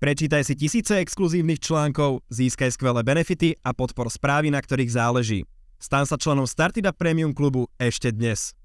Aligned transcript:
Prečítaj 0.00 0.48
si 0.48 0.56
tisíce 0.56 0.96
exkluzívnych 0.96 1.60
článkov, 1.60 2.24
získaj 2.32 2.72
skvelé 2.72 3.04
benefity 3.04 3.60
a 3.60 3.76
podpor 3.76 4.08
správy, 4.08 4.48
na 4.48 4.56
ktorých 4.56 4.96
záleží. 4.96 5.44
Stan 5.76 6.08
sa 6.08 6.16
členom 6.16 6.48
Startida 6.48 6.88
Premium 6.88 7.36
klubu 7.36 7.68
ešte 7.76 8.08
dnes. 8.08 8.56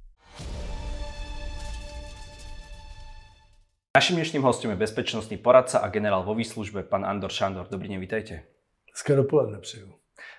Naším 3.91 4.23
dnešným 4.23 4.47
hostem 4.47 4.71
je 4.71 4.79
bezpečnostný 4.79 5.35
poradca 5.35 5.83
a 5.83 5.91
generál 5.91 6.23
vo 6.23 6.39
výslužbe, 6.39 6.87
pán 6.87 7.03
Andor 7.03 7.35
Šandor. 7.35 7.67
Dobrý 7.67 7.91
deň, 7.91 7.99
vitajte. 7.99 8.47
Hezké 8.95 9.11
dopoledne 9.19 9.59
přeju. 9.59 9.91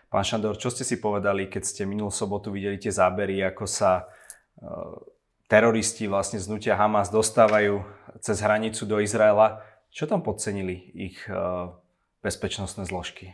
Pán 0.08 0.24
Šandor, 0.24 0.56
čo 0.56 0.72
ste 0.72 0.88
si 0.88 0.96
povedali, 0.96 1.52
keď 1.52 1.60
ste 1.60 1.82
minulú 1.84 2.08
sobotu 2.08 2.48
videli 2.48 2.80
tie 2.80 2.88
zábery, 2.88 3.44
ako 3.44 3.68
sa 3.68 4.08
uh, 4.08 4.96
teroristi 5.44 6.08
vlastne 6.08 6.40
z 6.40 6.48
hnutia 6.48 6.72
Hamas 6.72 7.12
dostávajú 7.12 7.84
cez 8.24 8.40
hranicu 8.40 8.88
do 8.88 8.96
Izraela? 8.96 9.75
Čo 9.96 10.04
tam 10.04 10.20
podcenili 10.20 10.92
ich 10.92 11.24
uh, 11.32 11.72
bezpečnostné 12.20 12.84
zložky? 12.84 13.32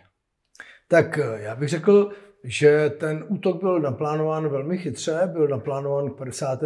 Tak 0.89 1.19
eh, 1.19 1.43
já 1.43 1.57
bych 1.57 1.69
řekl, 1.69 2.11
že 2.45 2.91
ten 2.91 3.25
útok 3.29 3.61
byl 3.61 3.81
naplánován 3.81 4.49
velmi 4.49 4.79
chytře, 4.79 5.21
byl 5.33 5.49
naplánován 5.49 6.11
k 6.11 6.17
50. 6.17 6.61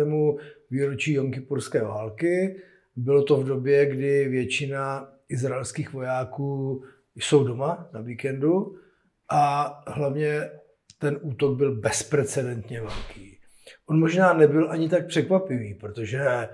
výročí 0.71 1.13
Jonkipurské 1.13 1.83
války. 1.85 2.61
Bylo 2.97 3.23
to 3.23 3.37
v 3.37 3.45
době, 3.45 3.87
kdy 3.87 4.29
většina 4.29 5.09
izraelských 5.29 5.93
vojáků 5.93 6.83
jsou 7.17 7.45
doma 7.45 7.89
na 7.93 8.01
víkendu 8.01 8.77
a 9.31 9.73
hlavně 9.87 10.51
ten 10.99 11.19
útok 11.23 11.57
byl 11.57 11.81
bezprecedentně 11.81 12.81
velký. 12.81 13.39
On 13.87 14.01
možná 14.01 14.33
nebyl 14.33 14.71
ani 14.71 14.89
tak 14.89 15.07
překvapivý, 15.07 15.75
protože 15.75 16.49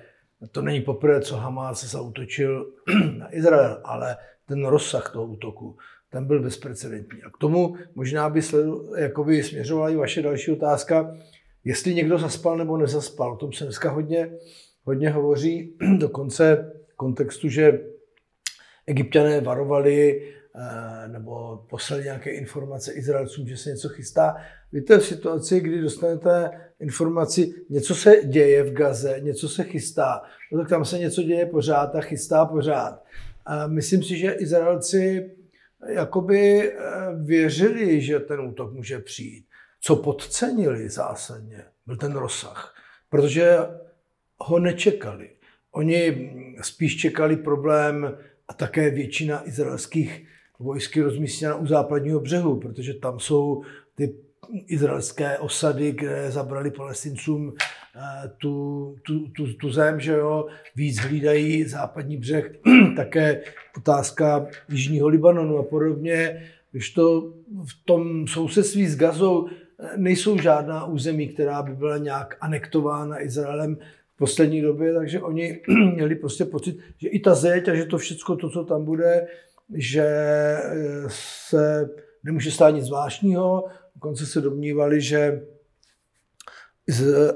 to 0.51 0.63
není 0.63 0.81
poprvé, 0.81 1.21
co 1.21 1.37
Hamas 1.37 1.85
zautočil 1.85 2.67
na 3.19 3.37
Izrael, 3.37 3.81
ale 3.85 4.17
ten 4.47 4.65
rozsah 4.65 5.13
toho 5.13 5.27
útoku, 5.27 5.77
ten 6.11 6.25
byl 6.27 6.43
bezprecedentní. 6.43 7.23
A 7.23 7.31
k 7.31 7.39
tomu 7.39 7.77
možná 7.95 8.31
by 8.31 8.43
sledu, 8.43 8.95
jakoby 8.97 9.43
směřovala 9.43 9.91
i 9.91 9.97
vaše 9.97 10.23
další 10.23 10.51
otázka, 10.51 11.17
jestli 11.65 11.95
někdo 11.95 12.19
zaspal 12.19 12.57
nebo 12.57 12.77
nezaspal. 12.77 13.33
O 13.33 13.37
tom 13.37 13.53
se 13.53 13.65
dneska 13.65 13.91
hodně, 13.91 14.31
hodně 14.85 15.11
hovoří, 15.11 15.77
dokonce 15.99 16.73
v 16.89 16.97
kontextu, 16.97 17.49
že 17.49 17.81
egyptiané 18.87 19.41
varovali 19.41 20.23
nebo 21.07 21.65
poslali 21.71 22.05
nějaké 22.05 22.31
informace 22.31 22.93
Izraelcům, 22.93 23.49
že 23.49 23.57
se 23.57 23.71
něco 23.71 23.89
chystá. 23.89 24.37
Víte, 24.73 24.99
v 24.99 25.05
situaci, 25.05 25.61
kdy 25.61 25.81
dostanete 25.81 26.51
informaci, 26.81 27.55
něco 27.71 27.95
se 27.95 28.17
děje 28.25 28.63
v 28.63 28.73
Gaze, 28.73 29.21
něco 29.21 29.49
se 29.49 29.65
chystá, 29.65 30.23
no 30.53 30.59
tak 30.59 30.69
tam 30.69 30.85
se 30.85 30.99
něco 30.99 31.23
děje 31.23 31.47
pořád 31.47 31.95
a 31.95 32.01
chystá 32.01 32.47
pořád. 32.47 33.05
A 33.47 33.67
myslím 33.67 34.03
si, 34.03 34.17
že 34.17 34.33
Izraelci 34.33 35.31
jakoby 35.89 36.73
eh, 36.73 36.77
věřili, 37.25 38.01
že 38.01 38.21
ten 38.21 38.41
útok 38.41 38.73
může 38.73 38.99
přijít. 38.99 39.47
Co 39.81 39.97
podcenili 39.97 40.89
zásadně, 40.89 41.65
byl 41.87 41.97
ten 41.97 42.13
rozsah, 42.13 42.75
protože 43.09 43.57
ho 44.39 44.59
nečekali. 44.59 45.31
Oni 45.73 46.33
spíš 46.63 46.97
čekali 46.97 47.37
problém 47.37 48.19
a 48.49 48.55
také 48.55 48.91
většina 48.91 49.49
izraelských 49.49 50.27
vojsky 50.63 51.03
rozmístěna 51.03 51.57
u 51.57 51.67
západního 51.67 52.21
břehu, 52.21 52.61
protože 52.61 52.95
tam 52.95 53.21
jsou 53.21 53.63
ty 53.95 54.15
izraelské 54.67 55.39
osady, 55.39 55.93
které 55.93 56.31
zabrali 56.31 56.71
palestincům 56.71 57.55
eh, 57.97 58.29
tu, 58.39 58.97
tu, 59.07 59.29
tu, 59.29 59.53
tu 59.53 59.71
zem, 59.71 60.01
že 60.01 60.13
jo, 60.13 60.47
víc 60.77 60.99
hlídají 60.99 61.65
západní 61.65 62.17
břeh, 62.17 62.53
také 62.97 63.43
otázka 63.77 64.47
Jižního 64.69 65.09
Libanonu 65.09 65.59
a 65.59 65.63
podobně, 65.63 66.43
když 66.71 66.91
to 66.91 67.33
v 67.49 67.85
tom 67.85 68.27
sousedství 68.27 68.87
s 68.87 68.97
Gazou 68.97 69.47
eh, 69.49 69.89
nejsou 69.97 70.39
žádná 70.39 70.85
území, 70.85 71.29
která 71.29 71.63
by 71.63 71.73
byla 71.73 71.99
nějak 71.99 72.37
anektována 72.41 73.23
Izraelem 73.23 73.77
v 74.15 74.19
poslední 74.19 74.61
době, 74.61 74.95
takže 74.95 75.21
oni 75.21 75.61
měli 75.95 76.15
prostě 76.15 76.45
pocit, 76.45 76.79
že 76.99 77.09
i 77.09 77.21
ta 77.21 77.35
zeď 77.35 77.69
a 77.69 77.75
že 77.75 77.85
to 77.85 77.99
všechno 77.99 78.37
to, 78.37 78.51
co 78.51 78.65
tam 78.65 78.85
bude, 78.85 79.27
že 79.75 80.05
eh, 80.05 81.05
se 81.09 81.89
nemůže 82.25 82.51
stát 82.51 82.71
nic 82.71 82.85
zvláštního. 82.85 83.65
Dokonce 83.95 84.27
se 84.27 84.41
domnívali, 84.41 85.01
že 85.01 85.43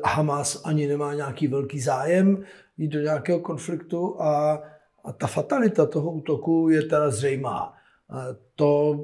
Hamas 0.04 0.62
ani 0.64 0.86
nemá 0.86 1.14
nějaký 1.14 1.46
velký 1.46 1.80
zájem 1.80 2.44
jít 2.78 2.88
do 2.88 3.00
nějakého 3.00 3.40
konfliktu 3.40 4.22
a, 4.22 4.62
a 5.04 5.12
ta 5.12 5.26
fatalita 5.26 5.86
toho 5.86 6.12
útoku 6.12 6.68
je 6.70 6.82
teda 6.82 7.10
zřejmá. 7.10 7.74
To, 8.54 9.00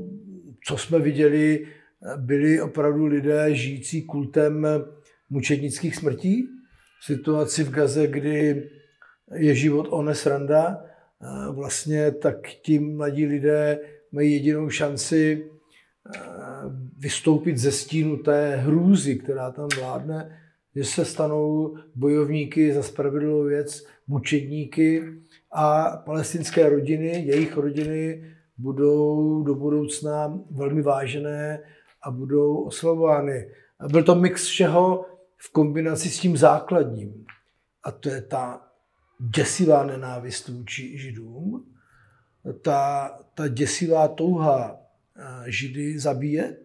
co 0.66 0.76
jsme 0.76 0.98
viděli, 0.98 1.66
byli 2.16 2.60
opravdu 2.60 3.06
lidé 3.06 3.54
žijící 3.54 4.02
kultem 4.02 4.66
mučednických 5.30 5.96
smrtí. 5.96 6.48
Situaci 7.00 7.64
v 7.64 7.70
Gaze, 7.70 8.06
kdy 8.06 8.70
je 9.34 9.54
život 9.54 9.86
ones 9.90 10.26
randa, 10.26 10.84
vlastně 11.50 12.10
tak 12.10 12.48
ti 12.48 12.78
mladí 12.78 13.26
lidé 13.26 13.80
mají 14.12 14.32
jedinou 14.32 14.70
šanci 14.70 15.50
vystoupit 16.98 17.58
ze 17.58 17.72
stínu 17.72 18.16
té 18.16 18.56
hrůzy, 18.56 19.16
která 19.16 19.50
tam 19.50 19.68
vládne, 19.78 20.38
že 20.76 20.84
se 20.84 21.04
stanou 21.04 21.76
bojovníky 21.94 22.74
za 22.74 22.82
spravedlivou 22.82 23.42
věc, 23.42 23.86
mučedníky 24.06 25.04
a 25.52 25.96
palestinské 25.96 26.68
rodiny, 26.68 27.24
jejich 27.26 27.56
rodiny 27.56 28.24
budou 28.58 29.42
do 29.42 29.54
budoucna 29.54 30.40
velmi 30.50 30.82
vážené 30.82 31.62
a 32.02 32.10
budou 32.10 32.56
oslavovány. 32.56 33.48
Byl 33.88 34.02
to 34.02 34.14
mix 34.14 34.46
všeho 34.46 35.06
v 35.36 35.52
kombinaci 35.52 36.08
s 36.10 36.20
tím 36.20 36.36
základním. 36.36 37.24
A 37.84 37.90
to 37.90 38.08
je 38.08 38.22
ta 38.22 38.71
děsivá 39.30 39.86
nenávist 39.86 40.48
vůči 40.48 40.98
židům, 40.98 41.66
ta, 42.62 43.10
ta 43.34 43.48
děsivá 43.48 44.08
touha 44.08 44.80
eh, 45.16 45.50
židy 45.50 45.98
zabíjet, 45.98 46.62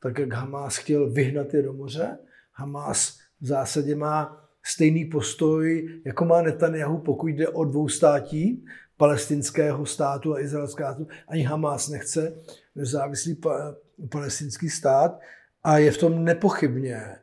tak 0.00 0.18
jak 0.18 0.32
Hamas 0.32 0.76
chtěl 0.76 1.10
vyhnat 1.10 1.54
je 1.54 1.62
do 1.62 1.72
moře. 1.72 2.18
Hamas 2.52 3.18
v 3.40 3.46
zásadě 3.46 3.96
má 3.96 4.48
stejný 4.62 5.04
postoj, 5.04 5.88
jako 6.04 6.24
má 6.24 6.42
Netanyahu, 6.42 6.98
pokud 6.98 7.26
jde 7.26 7.48
o 7.48 7.64
dvou 7.64 7.88
státí, 7.88 8.64
palestinského 8.96 9.86
státu 9.86 10.34
a 10.34 10.40
izraelského 10.40 10.94
státu. 10.94 11.08
Ani 11.28 11.42
Hamas 11.42 11.88
nechce 11.88 12.34
nezávislý 12.74 13.34
pa, 13.34 13.74
palestinský 14.10 14.70
stát 14.70 15.20
a 15.62 15.78
je 15.78 15.92
v 15.92 15.98
tom 15.98 16.24
nepochybně 16.24 17.16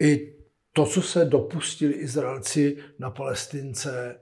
i 0.00 0.34
to, 0.72 0.86
co 0.86 1.02
se 1.02 1.24
dopustili 1.24 1.92
Izraelci 1.92 2.76
na 2.98 3.10
Palestince 3.10 4.18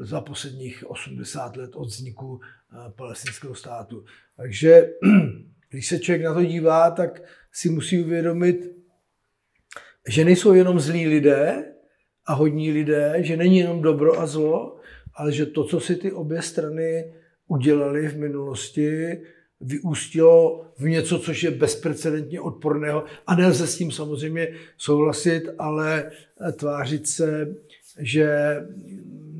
za 0.00 0.20
posledních 0.20 0.90
80 0.90 1.56
let 1.56 1.70
od 1.74 1.88
vzniku 1.88 2.40
eh, 2.42 2.92
palestinského 2.96 3.54
státu. 3.54 4.04
Takže 4.36 4.90
když 5.70 5.86
se 5.86 5.98
člověk 5.98 6.24
na 6.24 6.34
to 6.34 6.44
dívá, 6.44 6.90
tak 6.90 7.22
si 7.52 7.70
musí 7.70 8.02
uvědomit, 8.04 8.76
že 10.08 10.24
nejsou 10.24 10.54
jenom 10.54 10.80
zlí 10.80 11.06
lidé 11.06 11.64
a 12.26 12.34
hodní 12.34 12.72
lidé, 12.72 13.14
že 13.18 13.36
není 13.36 13.58
jenom 13.58 13.82
dobro 13.82 14.20
a 14.20 14.26
zlo, 14.26 14.76
ale 15.14 15.32
že 15.32 15.46
to, 15.46 15.64
co 15.64 15.80
si 15.80 15.96
ty 15.96 16.12
obě 16.12 16.42
strany 16.42 17.14
udělali 17.46 18.08
v 18.08 18.16
minulosti, 18.16 19.20
vyústilo 19.60 20.66
v 20.78 20.88
něco, 20.88 21.18
což 21.18 21.42
je 21.42 21.50
bezprecedentně 21.50 22.40
odporného 22.40 23.04
a 23.26 23.34
nelze 23.34 23.66
s 23.66 23.76
tím 23.76 23.92
samozřejmě 23.92 24.54
souhlasit, 24.76 25.42
ale 25.58 26.10
tvářit 26.56 27.08
se, 27.08 27.54
že 27.98 28.56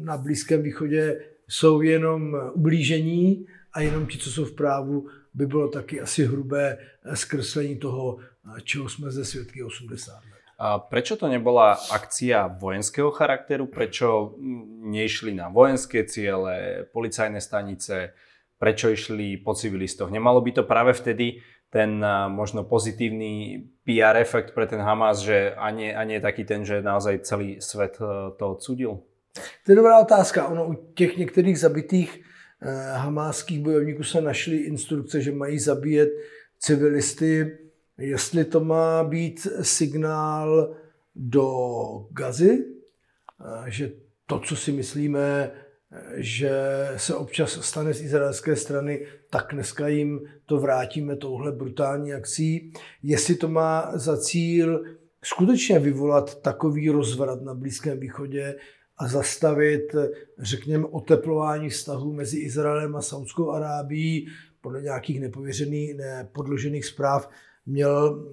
na 0.04 0.16
Blízkém 0.16 0.62
východě 0.62 1.20
jsou 1.48 1.80
jenom 1.80 2.36
ublížení 2.52 3.46
a 3.72 3.80
jenom 3.80 4.06
ti, 4.06 4.18
co 4.18 4.30
jsou 4.30 4.44
v 4.44 4.54
právu, 4.54 5.08
by 5.34 5.46
bylo 5.46 5.68
taky 5.68 6.00
asi 6.00 6.24
hrubé 6.24 6.78
zkreslení 7.14 7.76
toho, 7.76 8.18
čeho 8.62 8.88
jsme 8.88 9.10
ze 9.10 9.24
svědky 9.24 9.62
80 9.62 10.12
let. 10.14 10.22
A 10.58 10.78
prečo 10.78 11.16
to 11.16 11.26
nebola 11.26 11.74
akcia 11.90 12.46
vojenského 12.46 13.10
charakteru? 13.10 13.66
Prečo 13.66 14.38
nešli 14.78 15.34
na 15.34 15.48
vojenské 15.48 16.04
ciele, 16.06 16.86
policajné 16.92 17.40
stanice? 17.40 18.14
prečo 18.62 18.94
išli 18.94 19.42
po 19.42 19.58
civilistoch. 19.58 20.06
Nemalo 20.06 20.38
by 20.38 20.54
to 20.54 20.62
práve 20.62 20.94
vtedy 20.94 21.42
ten 21.66 21.98
možno 22.30 22.62
pozitívny 22.62 23.58
PR 23.82 24.22
efekt 24.22 24.54
pre 24.54 24.70
ten 24.70 24.78
Hamas, 24.78 25.18
že 25.18 25.50
a 25.58 25.66
nie, 25.74 25.90
a 25.90 26.06
nie 26.06 26.22
taký 26.22 26.46
ten, 26.46 26.62
že 26.62 26.78
naozaj 26.78 27.26
celý 27.26 27.58
svet 27.58 27.98
e, 27.98 28.30
to 28.38 28.44
odsudil? 28.54 29.02
To 29.66 29.72
je 29.72 29.76
dobrá 29.76 30.00
otázka. 30.00 30.48
Ono 30.48 30.68
u 30.68 30.74
těch 30.94 31.16
některých 31.16 31.58
zabitých 31.58 32.22
eh, 32.62 32.92
hamáských 32.92 33.60
bojovníků 33.60 34.02
se 34.04 34.20
našly 34.20 34.56
instrukce, 34.56 35.20
že 35.20 35.32
mají 35.32 35.58
zabíjet 35.58 36.08
civilisty. 36.58 37.58
Jestli 37.98 38.44
to 38.44 38.60
má 38.60 39.04
být 39.04 39.46
signál 39.62 40.76
do 41.14 41.48
Gazy, 42.10 42.64
eh, 43.40 43.70
že 43.70 43.92
to, 44.26 44.38
co 44.38 44.56
si 44.56 44.72
myslíme, 44.72 45.52
že 46.14 46.52
se 46.96 47.14
občas 47.14 47.58
stane 47.60 47.94
z 47.94 48.00
izraelské 48.02 48.56
strany, 48.56 49.06
tak 49.30 49.48
dneska 49.52 49.88
jim 49.88 50.20
to 50.46 50.60
vrátíme 50.60 51.16
touhle 51.16 51.52
brutální 51.52 52.12
akcí. 52.14 52.72
Jestli 53.02 53.34
to 53.34 53.48
má 53.48 53.90
za 53.94 54.16
cíl 54.16 54.84
skutečně 55.24 55.78
vyvolat 55.78 56.42
takový 56.42 56.90
rozvrat 56.90 57.42
na 57.42 57.54
Blízkém 57.54 58.00
východě 58.00 58.54
a 59.02 59.08
zastavit, 59.08 59.94
řekněme, 60.38 60.86
oteplování 60.86 61.68
vztahů 61.68 62.12
mezi 62.12 62.38
Izraelem 62.38 62.96
a 62.96 63.02
Saudskou 63.02 63.50
Arábií, 63.50 64.28
podle 64.60 64.82
nějakých 64.82 65.20
nepověřených, 65.20 65.96
nepodložených 65.96 66.84
zpráv, 66.84 67.28
měl 67.66 68.26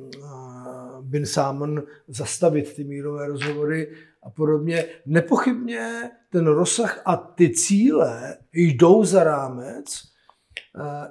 Bin 1.01 1.25
Salman 1.25 1.83
zastavit 2.07 2.75
ty 2.75 2.83
mírové 2.83 3.27
rozhovory 3.27 3.92
a 4.24 4.30
podobně. 4.30 4.86
Nepochybně 5.06 6.12
ten 6.31 6.48
rozsah 6.48 7.01
a 7.06 7.16
ty 7.16 7.50
cíle 7.50 8.38
jdou 8.54 9.04
za 9.04 9.24
rámec 9.24 9.86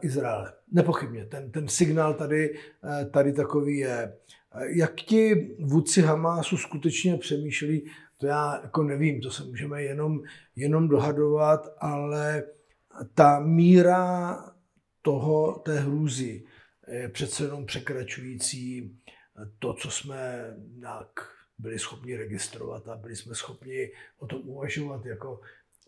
Izraele. 0.01 0.53
Nepochybně. 0.73 1.27
Ten, 1.27 1.51
ten 1.51 1.69
signál 1.69 2.15
tady, 2.15 2.55
tady 3.11 3.33
takový 3.33 3.79
je. 3.79 4.13
Jak 4.67 4.95
ti 4.95 5.57
vůdci 5.61 6.03
Hamásu 6.03 6.57
skutečně 6.57 7.17
přemýšlí, 7.17 7.91
to 8.19 8.27
já 8.27 8.61
jako 8.63 8.83
nevím, 8.83 9.21
to 9.21 9.31
se 9.31 9.45
můžeme 9.45 9.83
jenom, 9.83 10.21
jenom 10.57 10.89
dohadovat, 10.89 11.75
ale 11.79 12.43
ta 13.15 13.41
míra 13.41 14.37
toho, 15.03 15.53
té 15.65 15.81
hrůzy 15.81 16.45
je 16.89 17.09
přece 17.09 17.45
jenom 17.45 17.67
překračující 17.67 18.97
to, 19.59 19.75
co 19.75 19.91
jsme 19.91 20.51
nějak 20.77 21.09
byli 21.59 21.79
schopni 21.79 22.17
registrovat 22.17 22.89
a 22.89 22.97
byli 22.97 23.17
jsme 23.17 23.35
schopni 23.35 23.91
o 24.19 24.27
tom 24.27 24.41
uvažovat 24.45 25.07
jako 25.07 25.41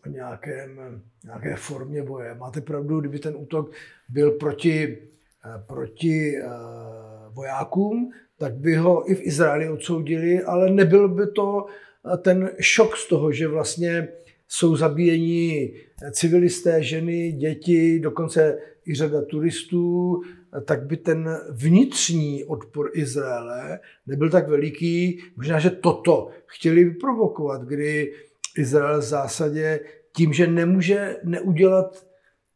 o 0.05 0.09
nějakém, 0.09 1.01
nějaké 1.23 1.55
formě 1.55 2.03
boje. 2.03 2.35
Máte 2.35 2.61
pravdu, 2.61 2.99
kdyby 2.99 3.19
ten 3.19 3.35
útok 3.35 3.71
byl 4.09 4.31
proti, 4.31 4.97
proti 5.67 6.33
uh, 6.41 7.33
vojákům, 7.33 8.11
tak 8.37 8.55
by 8.55 8.75
ho 8.75 9.11
i 9.11 9.15
v 9.15 9.21
Izraeli 9.21 9.69
odsoudili, 9.69 10.43
ale 10.43 10.69
nebyl 10.69 11.09
by 11.09 11.31
to 11.31 11.65
ten 12.21 12.49
šok 12.59 12.97
z 12.97 13.07
toho, 13.07 13.31
že 13.31 13.47
vlastně 13.47 14.07
jsou 14.47 14.75
zabíjeni 14.75 15.73
civilisté, 16.11 16.83
ženy, 16.83 17.31
děti, 17.31 17.99
dokonce 17.99 18.57
i 18.87 18.95
řada 18.95 19.21
turistů, 19.21 20.21
tak 20.65 20.85
by 20.85 20.97
ten 20.97 21.37
vnitřní 21.49 22.43
odpor 22.43 22.89
Izraele 22.93 23.79
nebyl 24.07 24.29
tak 24.29 24.49
veliký. 24.49 25.19
Možná, 25.35 25.59
že 25.59 25.69
toto 25.69 26.29
chtěli 26.45 26.83
vyprovokovat, 26.83 27.61
kdy 27.61 28.13
Izrael 28.57 28.99
v 28.99 29.03
zásadě 29.03 29.79
tím, 30.15 30.33
že 30.33 30.47
nemůže 30.47 31.17
neudělat 31.23 32.10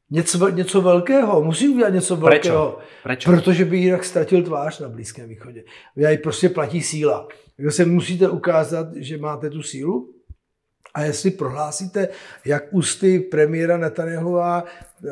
něco, 0.10 0.50
něco 0.50 0.82
velkého, 0.82 1.44
musí 1.44 1.70
udělat 1.70 1.90
něco 1.90 2.16
velkého, 2.16 2.80
Prečo? 3.04 3.32
protože 3.32 3.66
by 3.66 3.78
jinak 3.78 4.04
ztratil 4.04 4.44
tvář 4.44 4.80
na 4.80 4.90
Blízkém 4.90 5.30
východě. 5.30 5.64
Tady 6.02 6.18
prostě 6.18 6.50
platí 6.50 6.82
síla. 6.82 7.28
Takže 7.58 7.72
se 7.72 7.86
musíte 7.86 8.30
ukázat, 8.30 8.88
že 8.96 9.18
máte 9.18 9.50
tu 9.50 9.64
sílu 9.64 10.12
a 10.94 11.02
jestli 11.02 11.32
prohlásíte, 11.32 12.08
jak 12.46 12.64
ústy 12.72 13.20
premiéra 13.20 13.78
Netanyahova, 13.78 14.64
eh, 14.64 15.10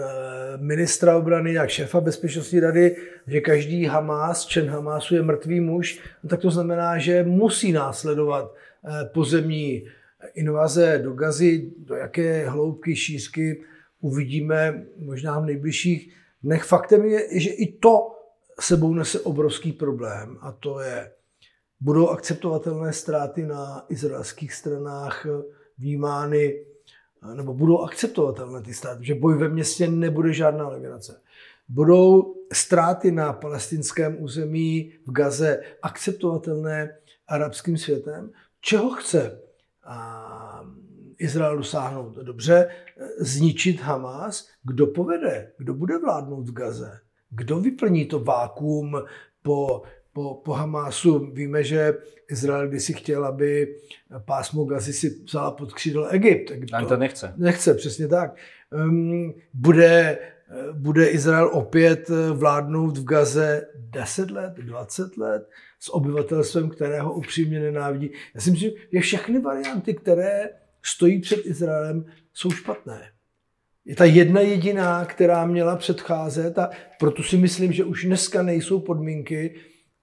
ministra 0.58 1.18
obrany, 1.18 1.54
jak 1.54 1.70
šéfa 1.70 2.02
bezpečnostní 2.02 2.60
rady, 2.60 2.96
že 3.28 3.42
každý 3.42 3.86
Hamás, 3.86 4.46
člen 4.46 4.70
Hamásu 4.70 5.16
je 5.16 5.22
mrtvý 5.22 5.60
muž, 5.60 6.00
no 6.24 6.30
tak 6.30 6.40
to 6.40 6.52
znamená, 6.52 6.98
že 6.98 7.24
musí 7.24 7.72
následovat 7.72 8.54
eh, 8.54 9.10
pozemní 9.14 9.84
invaze 10.36 11.00
do 11.04 11.14
Gazy, 11.14 11.72
do 11.78 11.96
jaké 11.96 12.50
hloubky, 12.50 12.96
šířky 12.96 13.64
uvidíme 14.04 14.86
možná 14.98 15.40
v 15.40 15.46
nejbližších 15.46 16.14
dnech. 16.44 16.64
Faktem 16.64 17.06
je, 17.06 17.40
že 17.40 17.50
i 17.50 17.78
to 17.80 18.12
sebou 18.60 18.94
nese 18.94 19.20
obrovský 19.20 19.72
problém 19.72 20.38
a 20.42 20.52
to 20.52 20.80
je, 20.80 21.12
budou 21.80 22.08
akceptovatelné 22.08 22.94
ztráty 22.94 23.46
na 23.46 23.86
izraelských 23.90 24.54
stranách 24.54 25.28
vnímány, 25.78 26.66
nebo 27.34 27.54
budou 27.54 27.80
akceptovatelné 27.80 28.62
ty 28.62 28.74
státy, 28.74 29.06
že 29.06 29.16
boj 29.16 29.38
ve 29.38 29.50
městě 29.50 29.88
nebude 29.88 30.34
žádná 30.34 30.68
legrace. 30.68 31.22
Budou 31.70 32.36
ztráty 32.54 33.12
na 33.12 33.34
palestinském 33.34 34.24
území 34.24 34.94
v 35.06 35.12
Gaze 35.12 35.64
akceptovatelné 35.82 36.98
arabským 37.28 37.78
světem? 37.78 38.32
Čeho 38.62 38.90
chce 38.90 39.40
Izrael 41.24 41.58
dosáhnout? 41.58 42.16
Dobře, 42.16 42.70
zničit 43.18 43.82
Hamas. 43.82 44.48
Kdo 44.64 44.88
povede? 44.88 45.52
Kdo 45.58 45.74
bude 45.74 45.98
vládnout 45.98 46.50
v 46.50 46.54
Gaze? 46.54 47.00
Kdo 47.30 47.60
vyplní 47.60 48.06
to 48.06 48.20
vákuum 48.20 48.96
po 49.42 49.82
po, 50.14 50.34
po 50.46 50.54
Hamásu. 50.54 51.32
Víme, 51.34 51.64
že 51.64 51.94
Izrael 52.32 52.68
kdysi 52.68 52.94
chtěl, 52.94 53.26
aby 53.26 53.76
pásmo 54.26 54.66
Gazy 54.66 54.94
si 54.94 55.10
vzala 55.24 55.52
pod 55.52 55.74
křídlo 55.74 56.08
Egypt. 56.08 56.52
Egypt 56.52 56.72
to, 56.80 56.86
to 56.86 56.98
nechce. 56.98 57.34
Nechce, 57.38 57.74
přesně 57.74 58.08
tak. 58.08 58.36
Um, 58.72 59.34
bude, 59.54 60.18
bude 60.74 61.08
Izrael 61.08 61.50
opět 61.54 62.10
vládnout 62.34 62.98
v 62.98 63.04
Gaze 63.04 63.68
10 63.76 64.32
let, 64.32 64.54
20 64.54 65.18
let 65.18 65.50
s 65.80 65.94
obyvatelstvem, 65.94 66.70
kterého 66.70 67.14
upřímně 67.14 67.60
nenávidí. 67.60 68.12
Já 68.36 68.42
si 68.42 68.52
myslím, 68.52 68.72
že 68.94 69.00
všechny 69.00 69.40
varianty, 69.40 69.94
které 69.94 70.50
stojí 70.84 71.22
před 71.22 71.46
Izraelem, 71.46 72.06
jsou 72.34 72.52
špatné. 72.52 73.02
Je 73.86 73.96
ta 73.96 74.06
jedna 74.06 74.42
jediná, 74.42 75.06
která 75.06 75.46
měla 75.46 75.76
předcházet 75.76 76.60
a 76.60 76.70
proto 77.00 77.24
si 77.24 77.38
myslím, 77.38 77.72
že 77.72 77.84
už 77.84 78.06
dneska 78.06 78.44
nejsou 78.44 78.80
podmínky, 78.80 79.56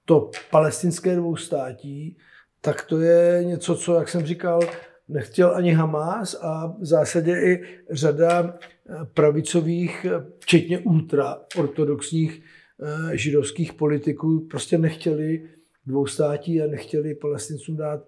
to 0.05 0.31
palestinské 0.51 1.17
dvoustátí, 1.17 2.17
tak 2.61 2.85
to 2.85 3.01
je 3.01 3.45
něco, 3.45 3.77
co, 3.77 3.95
jak 3.95 4.09
jsem 4.09 4.27
říkal, 4.27 4.61
nechtěl 5.09 5.57
ani 5.57 5.73
Hamas 5.73 6.35
a 6.35 6.67
v 6.81 6.85
zásadě 6.85 7.33
i 7.33 7.63
řada 7.91 8.59
eh, 8.59 8.95
pravicových, 9.15 10.05
eh, 10.05 10.27
včetně 10.39 10.79
ultraortodoxních 10.79 12.43
eh, 12.83 13.17
židovských 13.17 13.73
politiků, 13.73 14.47
prostě 14.51 14.79
nechtěli 14.79 15.49
dvoustátí 15.87 16.63
a 16.63 16.67
nechtěli 16.67 17.15
palestincům 17.15 17.77
dát 17.77 18.01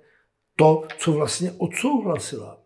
to, 0.57 0.85
co 0.99 1.13
vlastně 1.13 1.53
odsouhlasila 1.53 2.62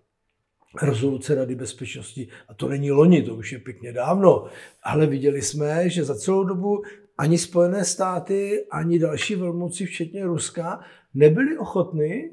rezoluce 0.82 1.34
Rady 1.34 1.54
bezpečnosti. 1.54 2.28
A 2.48 2.54
to 2.54 2.68
není 2.68 2.90
loni, 2.90 3.22
to 3.22 3.34
už 3.34 3.52
je 3.52 3.58
pěkně 3.58 3.92
dávno. 3.92 4.46
Ale 4.82 5.06
viděli 5.06 5.42
jsme, 5.42 5.90
že 5.90 6.04
za 6.04 6.14
celou 6.14 6.44
dobu 6.44 6.82
ani 7.18 7.38
Spojené 7.38 7.84
státy, 7.84 8.66
ani 8.70 8.98
další 8.98 9.34
velmoci, 9.34 9.86
včetně 9.86 10.24
Ruska, 10.24 10.80
nebyli 11.14 11.58
ochotni, 11.58 12.30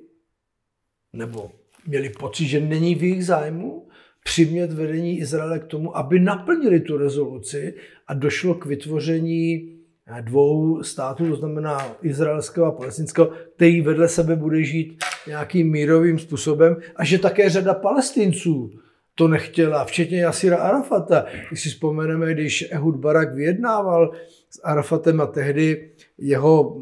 nebo 1.13 1.51
měli 1.87 2.09
pocit, 2.09 2.47
že 2.47 2.59
není 2.59 2.95
v 2.95 3.03
jejich 3.03 3.25
zájmu, 3.25 3.87
přimět 4.23 4.73
vedení 4.73 5.19
Izraele 5.19 5.59
k 5.59 5.65
tomu, 5.65 5.97
aby 5.97 6.19
naplnili 6.19 6.79
tu 6.79 6.97
rezoluci 6.97 7.73
a 8.07 8.13
došlo 8.13 8.55
k 8.55 8.65
vytvoření 8.65 9.72
dvou 10.21 10.83
států, 10.83 11.29
to 11.29 11.35
znamená 11.35 11.95
izraelského 12.01 12.67
a 12.67 12.71
palestinského, 12.71 13.31
který 13.55 13.81
vedle 13.81 14.07
sebe 14.07 14.35
bude 14.35 14.63
žít 14.63 15.03
nějakým 15.27 15.71
mírovým 15.71 16.19
způsobem 16.19 16.75
a 16.95 17.05
že 17.05 17.19
také 17.19 17.49
řada 17.49 17.73
palestinců 17.73 18.71
to 19.15 19.27
nechtěla, 19.27 19.85
včetně 19.85 20.21
Jasira 20.21 20.57
Arafata. 20.57 21.25
Když 21.47 21.61
si 21.61 21.69
vzpomeneme, 21.69 22.33
když 22.33 22.67
Ehud 22.71 22.95
Barak 22.95 23.33
vyjednával 23.33 24.11
s 24.49 24.61
Arafatem 24.63 25.21
a 25.21 25.25
tehdy 25.25 25.89
jeho 26.17 26.77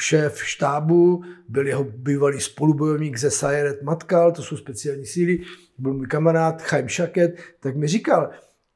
šéf 0.00 0.44
štábu 0.44 1.22
byl 1.48 1.66
jeho 1.66 1.84
bývalý 1.84 2.40
spolubojovník 2.40 3.16
ze 3.16 3.30
Sayeret 3.30 3.82
Matkal, 3.82 4.32
to 4.32 4.42
jsou 4.42 4.56
speciální 4.56 5.06
síly, 5.06 5.38
byl 5.78 5.94
můj 5.94 6.06
kamarád 6.06 6.62
Chaim 6.62 6.88
Shaket, 6.88 7.34
tak 7.60 7.76
mi 7.76 7.86
říkal, 7.86 8.30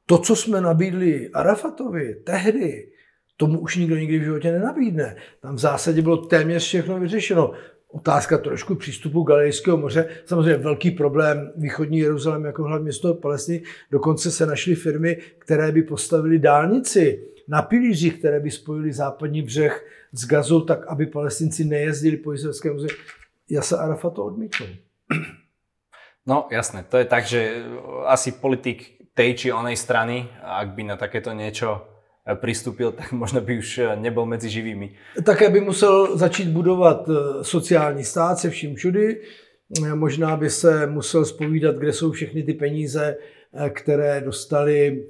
to, 0.07 0.19
co 0.19 0.37
jsme 0.37 0.61
nabídli 0.61 1.29
Arafatovi 1.29 2.15
tehdy, 2.15 2.89
tomu 3.37 3.61
už 3.61 3.77
nikdo 3.77 3.97
nikdy 3.97 4.19
v 4.19 4.23
životě 4.23 4.53
nenabídne. 4.53 5.17
Tam 5.41 5.55
v 5.55 5.59
zásadě 5.59 6.03
bylo 6.03 6.17
téměř 6.17 6.63
všechno 6.63 7.01
vyřešeno. 7.01 7.53
Otázka 7.89 8.39
trošku 8.39 8.75
přístupu 8.75 9.23
Galilejského 9.23 9.77
moře. 9.77 10.09
Samozřejmě 10.25 10.57
velký 10.57 10.91
problém 10.91 11.53
východní 11.57 11.99
Jeruzalém 11.99 12.45
jako 12.45 12.65
hlavní 12.65 12.85
město 12.85 13.15
Palestiny. 13.15 13.63
Dokonce 13.91 14.31
se 14.31 14.47
našly 14.47 14.75
firmy, 14.75 15.17
které 15.39 15.73
by 15.73 15.83
postavily 15.83 16.39
dálnici 16.39 17.23
na 17.49 17.63
pilířích, 17.63 18.19
které 18.19 18.41
by 18.41 18.51
spojili 18.51 18.93
západní 18.93 19.43
břeh 19.43 19.87
s 20.13 20.27
Gazou, 20.27 20.61
tak 20.61 20.87
aby 20.87 21.07
palestinci 21.07 21.65
nejezdili 21.65 22.17
po 22.17 22.35
izraelském 22.35 22.77
území. 22.77 22.93
Jasa 23.51 23.77
Arafat 23.77 24.15
to 24.15 24.25
odmítl. 24.25 24.67
No 26.27 26.49
jasné, 26.51 26.85
to 26.89 26.99
je 26.99 27.05
tak, 27.05 27.25
že 27.25 27.63
asi 28.05 28.33
politik 28.33 28.99
tej 29.15 29.35
či 29.35 29.49
onej 29.49 29.79
strany, 29.79 30.29
ak 30.43 30.77
by 30.77 30.83
na 30.83 30.97
takéto 31.01 31.33
niečo 31.33 31.96
pristúpil, 32.35 32.93
tak 32.93 33.13
možno 33.13 33.41
by 33.41 33.59
už 33.59 33.81
nebol 33.95 34.27
medzi 34.27 34.51
živými. 34.51 34.91
Také 35.25 35.51
by 35.51 35.61
musel 35.61 36.19
začít 36.19 36.49
budovat 36.49 37.09
eh, 37.09 37.45
sociální 37.45 38.05
stát 38.05 38.39
se 38.39 38.51
vším 38.51 38.75
všudy, 38.75 39.21
možná 39.95 40.37
by 40.37 40.51
se 40.51 40.87
musel 40.87 41.25
spovídat, 41.25 41.77
kde 41.77 41.93
jsou 41.93 42.11
všechny 42.11 42.43
ty 42.43 42.55
peníze, 42.55 43.17
které 43.73 44.21
dostali 44.21 45.05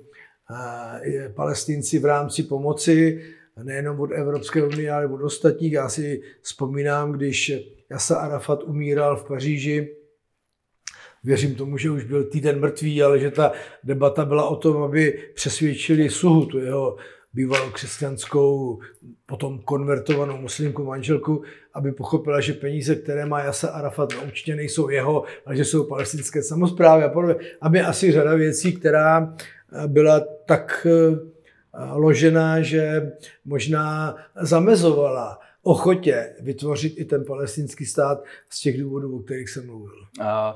palestinci 1.34 1.98
v 1.98 2.04
rámci 2.04 2.42
pomoci, 2.42 3.22
nejenom 3.62 4.00
od 4.00 4.12
Evropské 4.12 4.62
unie, 4.64 4.92
ale 4.92 5.06
od 5.06 5.22
ostatních. 5.22 5.72
Já 5.72 5.88
si 5.88 6.20
vzpomínám, 6.42 7.12
když 7.12 7.52
Jasa 7.90 8.16
Arafat 8.16 8.62
umíral 8.62 9.16
v 9.16 9.28
Paříži, 9.28 9.95
věřím 11.26 11.54
tomu, 11.54 11.78
že 11.78 11.90
už 11.90 12.04
byl 12.04 12.24
týden 12.24 12.60
mrtvý, 12.60 13.02
ale 13.02 13.18
že 13.18 13.30
ta 13.30 13.52
debata 13.84 14.24
byla 14.24 14.48
o 14.48 14.56
tom, 14.56 14.82
aby 14.82 15.18
přesvědčili 15.34 16.10
Suhu, 16.10 16.46
tu 16.46 16.58
jeho 16.58 16.96
bývalou 17.34 17.70
křesťanskou, 17.70 18.78
potom 19.26 19.58
konvertovanou 19.58 20.36
muslimku 20.36 20.84
manželku, 20.84 21.42
aby 21.74 21.92
pochopila, 21.92 22.40
že 22.40 22.52
peníze, 22.52 22.94
které 22.94 23.26
má 23.26 23.42
Jasa 23.42 23.68
Arafat, 23.68 24.12
no, 24.14 24.22
určitě 24.26 24.56
nejsou 24.56 24.88
jeho, 24.88 25.24
ale 25.46 25.56
že 25.56 25.64
jsou 25.64 25.84
palestinské 25.84 26.42
samozprávy 26.42 27.04
a 27.04 27.08
podobně. 27.08 27.36
Aby 27.60 27.80
asi 27.80 28.12
řada 28.12 28.34
věcí, 28.34 28.72
která 28.72 29.34
byla 29.86 30.20
tak 30.46 30.86
eh, 30.90 31.18
ložená, 31.92 32.62
že 32.62 33.12
možná 33.44 34.16
zamezovala 34.40 35.38
ochotě 35.66 36.38
vytvořit 36.40 36.94
i 36.98 37.04
ten 37.04 37.24
palestinský 37.26 37.86
stát 37.86 38.22
z 38.50 38.60
těch 38.60 38.80
důvodů, 38.80 39.16
o 39.16 39.22
kterých 39.22 39.50
jsem 39.50 39.66
mluvil. 39.66 39.98
Uh, 40.14 40.54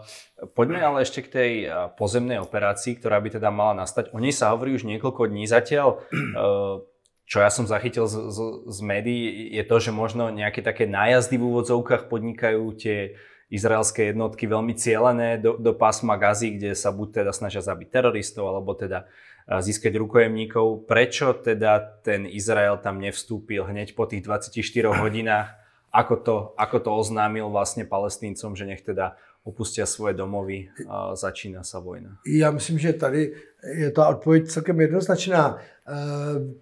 poďme 0.55 0.79
ale 0.79 1.03
ešte 1.03 1.27
k 1.27 1.33
tej 1.35 1.53
pozemnej 1.99 2.39
operácii, 2.39 2.95
ktorá 2.95 3.19
by 3.19 3.29
teda 3.35 3.51
mala 3.51 3.83
nastať. 3.83 4.15
O 4.15 4.23
nej 4.23 4.31
sa 4.31 4.55
hovorí 4.55 4.79
už 4.79 4.87
niekoľko 4.87 5.27
dní 5.27 5.51
zatiaľ. 5.51 5.99
Uh, 6.15 6.87
čo 7.31 7.39
ja 7.43 7.51
som 7.51 7.67
zachytil 7.67 8.11
z, 8.11 8.31
z, 8.31 8.39
z 8.67 8.79
médií, 8.83 9.55
je 9.55 9.63
to, 9.63 9.77
že 9.79 9.95
možno 9.95 10.35
nejaké 10.35 10.67
také 10.67 10.87
nájazdy 10.87 11.39
v 11.39 11.47
úvodzovkách 11.47 12.11
podnikajú 12.11 12.63
tie 12.75 13.15
izraelské 13.51 14.15
jednotky 14.15 14.47
veľmi 14.47 14.79
cieľené 14.79 15.43
do, 15.43 15.59
do 15.59 15.75
pásma 15.75 16.15
Gazy, 16.15 16.55
kde 16.57 16.71
sa 16.79 16.95
buď 16.95 17.23
teda 17.23 17.33
snažia 17.35 17.61
zabiť 17.61 17.89
teroristov, 17.91 18.47
alebo 18.47 18.79
teda 18.79 19.11
získať 19.51 19.99
rukojemníkov. 19.99 20.87
Prečo 20.87 21.35
teda 21.35 21.83
ten 22.07 22.31
Izrael 22.31 22.79
tam 22.79 23.03
nevstúpil 23.03 23.67
hneď 23.67 23.99
po 23.99 24.07
tých 24.07 24.23
24 24.23 24.55
hodinách? 25.03 25.59
Ako 25.91 26.15
to, 26.23 26.37
ako 26.55 26.79
to 26.79 26.91
oznámil 26.95 27.51
vlastne 27.51 27.83
palestíncom, 27.83 28.55
že 28.55 28.63
nech 28.63 28.87
teda 28.87 29.19
opustia 29.43 29.91
svoje 29.91 30.15
domovy 30.15 30.71
a 30.87 31.19
začíná 31.19 31.67
sa 31.67 31.83
vojna? 31.83 32.23
Já 32.27 32.51
myslím, 32.51 32.79
že 32.79 32.93
tady 32.93 33.35
je 33.75 33.91
ta 33.91 34.09
odpověď 34.09 34.49
celkem 34.49 34.81
jednoznačná. 34.81 35.59
E, 35.59 35.63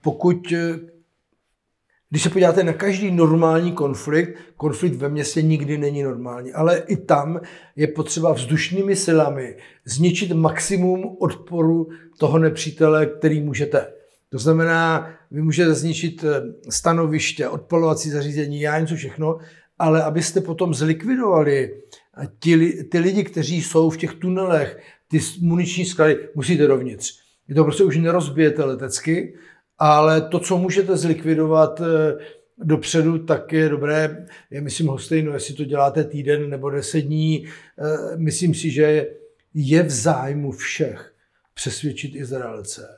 pokud 0.00 0.52
když 2.10 2.22
se 2.22 2.30
podíváte 2.30 2.64
na 2.64 2.72
každý 2.72 3.10
normální 3.10 3.72
konflikt, 3.72 4.38
konflikt 4.56 4.94
ve 4.94 5.08
městě 5.08 5.42
nikdy 5.42 5.78
není 5.78 6.02
normální, 6.02 6.52
ale 6.52 6.78
i 6.78 6.96
tam 6.96 7.40
je 7.76 7.86
potřeba 7.86 8.32
vzdušnými 8.32 8.96
silami 8.96 9.56
zničit 9.84 10.32
maximum 10.32 11.16
odporu 11.18 11.88
toho 12.18 12.38
nepřítele, 12.38 13.06
který 13.06 13.40
můžete. 13.40 13.86
To 14.30 14.38
znamená, 14.38 15.10
vy 15.30 15.42
můžete 15.42 15.74
zničit 15.74 16.24
eh, 16.24 16.42
stanoviště, 16.70 17.48
odpalovací 17.48 18.10
zařízení, 18.10 18.60
já 18.60 18.78
něco 18.78 18.96
všechno, 18.96 19.38
ale 19.78 20.02
abyste 20.02 20.40
potom 20.40 20.74
zlikvidovali 20.74 21.70
eh, 22.22 22.28
ti, 22.38 22.84
ty 22.84 22.98
lidi, 22.98 23.24
kteří 23.24 23.62
jsou 23.62 23.90
v 23.90 23.96
těch 23.96 24.14
tunelech, 24.14 24.78
ty 25.08 25.20
muniční 25.40 25.84
sklady, 25.84 26.28
musíte 26.34 26.66
dovnitř. 26.66 27.20
Je 27.48 27.54
to 27.54 27.64
prostě 27.64 27.84
už 27.84 27.96
nerozbijete 27.96 28.64
letecky, 28.64 29.34
ale 29.78 30.20
to, 30.20 30.38
co 30.38 30.58
můžete 30.58 30.96
zlikvidovat 30.96 31.80
eh, 31.80 32.18
dopředu, 32.58 33.18
tak 33.18 33.52
je 33.52 33.68
dobré. 33.68 34.26
Je 34.50 34.60
myslím 34.60 34.86
hostejno, 34.86 35.32
jestli 35.32 35.54
to 35.54 35.64
děláte 35.64 36.04
týden 36.04 36.50
nebo 36.50 36.70
deset 36.70 37.00
dní. 37.00 37.46
Eh, 37.46 38.16
myslím 38.16 38.54
si, 38.54 38.70
že 38.70 39.06
je 39.54 39.82
v 39.82 39.90
zájmu 39.90 40.52
všech 40.52 41.14
přesvědčit 41.54 42.14
Izraelce, 42.14 42.88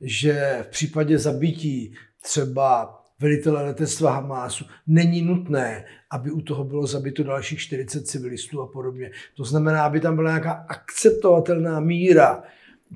že 0.00 0.58
v 0.62 0.68
případě 0.68 1.18
zabití 1.18 1.94
třeba 2.22 2.96
velitele 3.20 3.62
letectva 3.62 4.12
Hamásu, 4.12 4.64
není 4.86 5.22
nutné, 5.22 5.84
aby 6.10 6.30
u 6.30 6.40
toho 6.40 6.64
bylo 6.64 6.86
zabito 6.86 7.24
dalších 7.24 7.60
40 7.60 8.06
civilistů 8.06 8.62
a 8.62 8.66
podobně. 8.66 9.10
To 9.36 9.44
znamená, 9.44 9.82
aby 9.82 10.00
tam 10.00 10.16
byla 10.16 10.30
nějaká 10.30 10.52
akceptovatelná 10.52 11.80
míra 11.80 12.42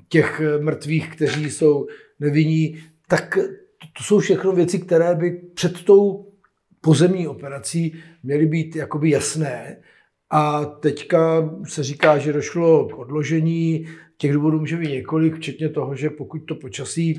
těch 0.09 0.41
mrtvých, 0.59 1.15
kteří 1.15 1.51
jsou 1.51 1.87
nevinní, 2.19 2.83
tak 3.07 3.37
to 3.97 4.03
jsou 4.03 4.19
všechno 4.19 4.51
věci, 4.51 4.79
které 4.79 5.15
by 5.15 5.31
před 5.31 5.83
tou 5.83 6.31
pozemní 6.81 7.27
operací 7.27 7.95
měly 8.23 8.45
být 8.45 8.75
jakoby 8.75 9.09
jasné. 9.09 9.77
A 10.29 10.65
teďka 10.65 11.49
se 11.67 11.83
říká, 11.83 12.17
že 12.17 12.33
došlo 12.33 12.87
k 12.87 12.97
odložení. 12.97 13.87
Těch 14.17 14.33
důvodů 14.33 14.59
může 14.59 14.77
být 14.77 14.89
několik, 14.89 15.35
včetně 15.35 15.69
toho, 15.69 15.95
že 15.95 16.09
pokud 16.09 16.39
to 16.39 16.55
počasí 16.55 17.17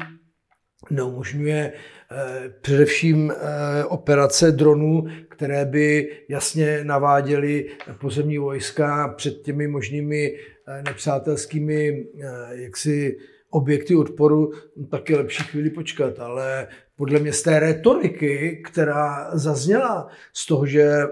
neumožňuje 0.91 1.73
eh, 1.73 2.53
především 2.61 3.31
eh, 3.31 3.85
operace 3.85 4.53
dronů, 4.53 5.05
které 5.29 5.65
by 5.65 6.11
jasně 6.29 6.85
naváděly 6.85 7.71
pozemní 8.01 8.39
vojska 8.39 9.09
před 9.17 9.43
těmi 9.43 9.69
možnými 9.69 10.37
eh, 10.69 10.83
nepřátelskými 10.83 12.07
jaksi 12.51 13.19
objekty 13.57 13.97
odporu, 13.97 14.53
tak 14.91 15.11
je 15.11 15.17
lepší 15.17 15.43
chvíli 15.43 15.71
počkat. 15.71 16.19
Ale 16.19 16.69
podle 16.97 17.19
mě 17.19 17.33
z 17.33 17.43
té 17.43 17.61
retoriky, 17.61 18.63
která 18.65 19.31
zazněla 19.33 20.09
z 20.33 20.47
toho, 20.47 20.67
že 20.67 21.03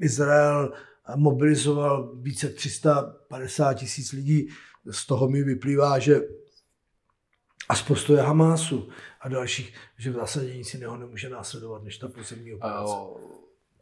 Izrael 0.00 0.72
mobilizoval 1.16 2.16
více 2.16 2.48
350 2.48 3.74
tisíc 3.74 4.12
lidí, 4.12 4.48
z 4.90 5.06
toho 5.06 5.28
mi 5.28 5.42
vyplývá, 5.42 5.98
že 5.98 6.20
a 7.68 7.74
z 7.74 7.82
postoje 7.82 8.22
Hamásu 8.22 8.88
a 9.20 9.28
dalších, 9.28 9.74
že 9.98 10.10
v 10.10 10.14
zásadě 10.14 10.56
nic 10.56 10.74
jiného 10.74 10.96
nemůže 10.96 11.28
následovat, 11.28 11.84
než 11.84 11.98
ta 11.98 12.08
pozemní 12.08 12.54
operace. 12.54 12.94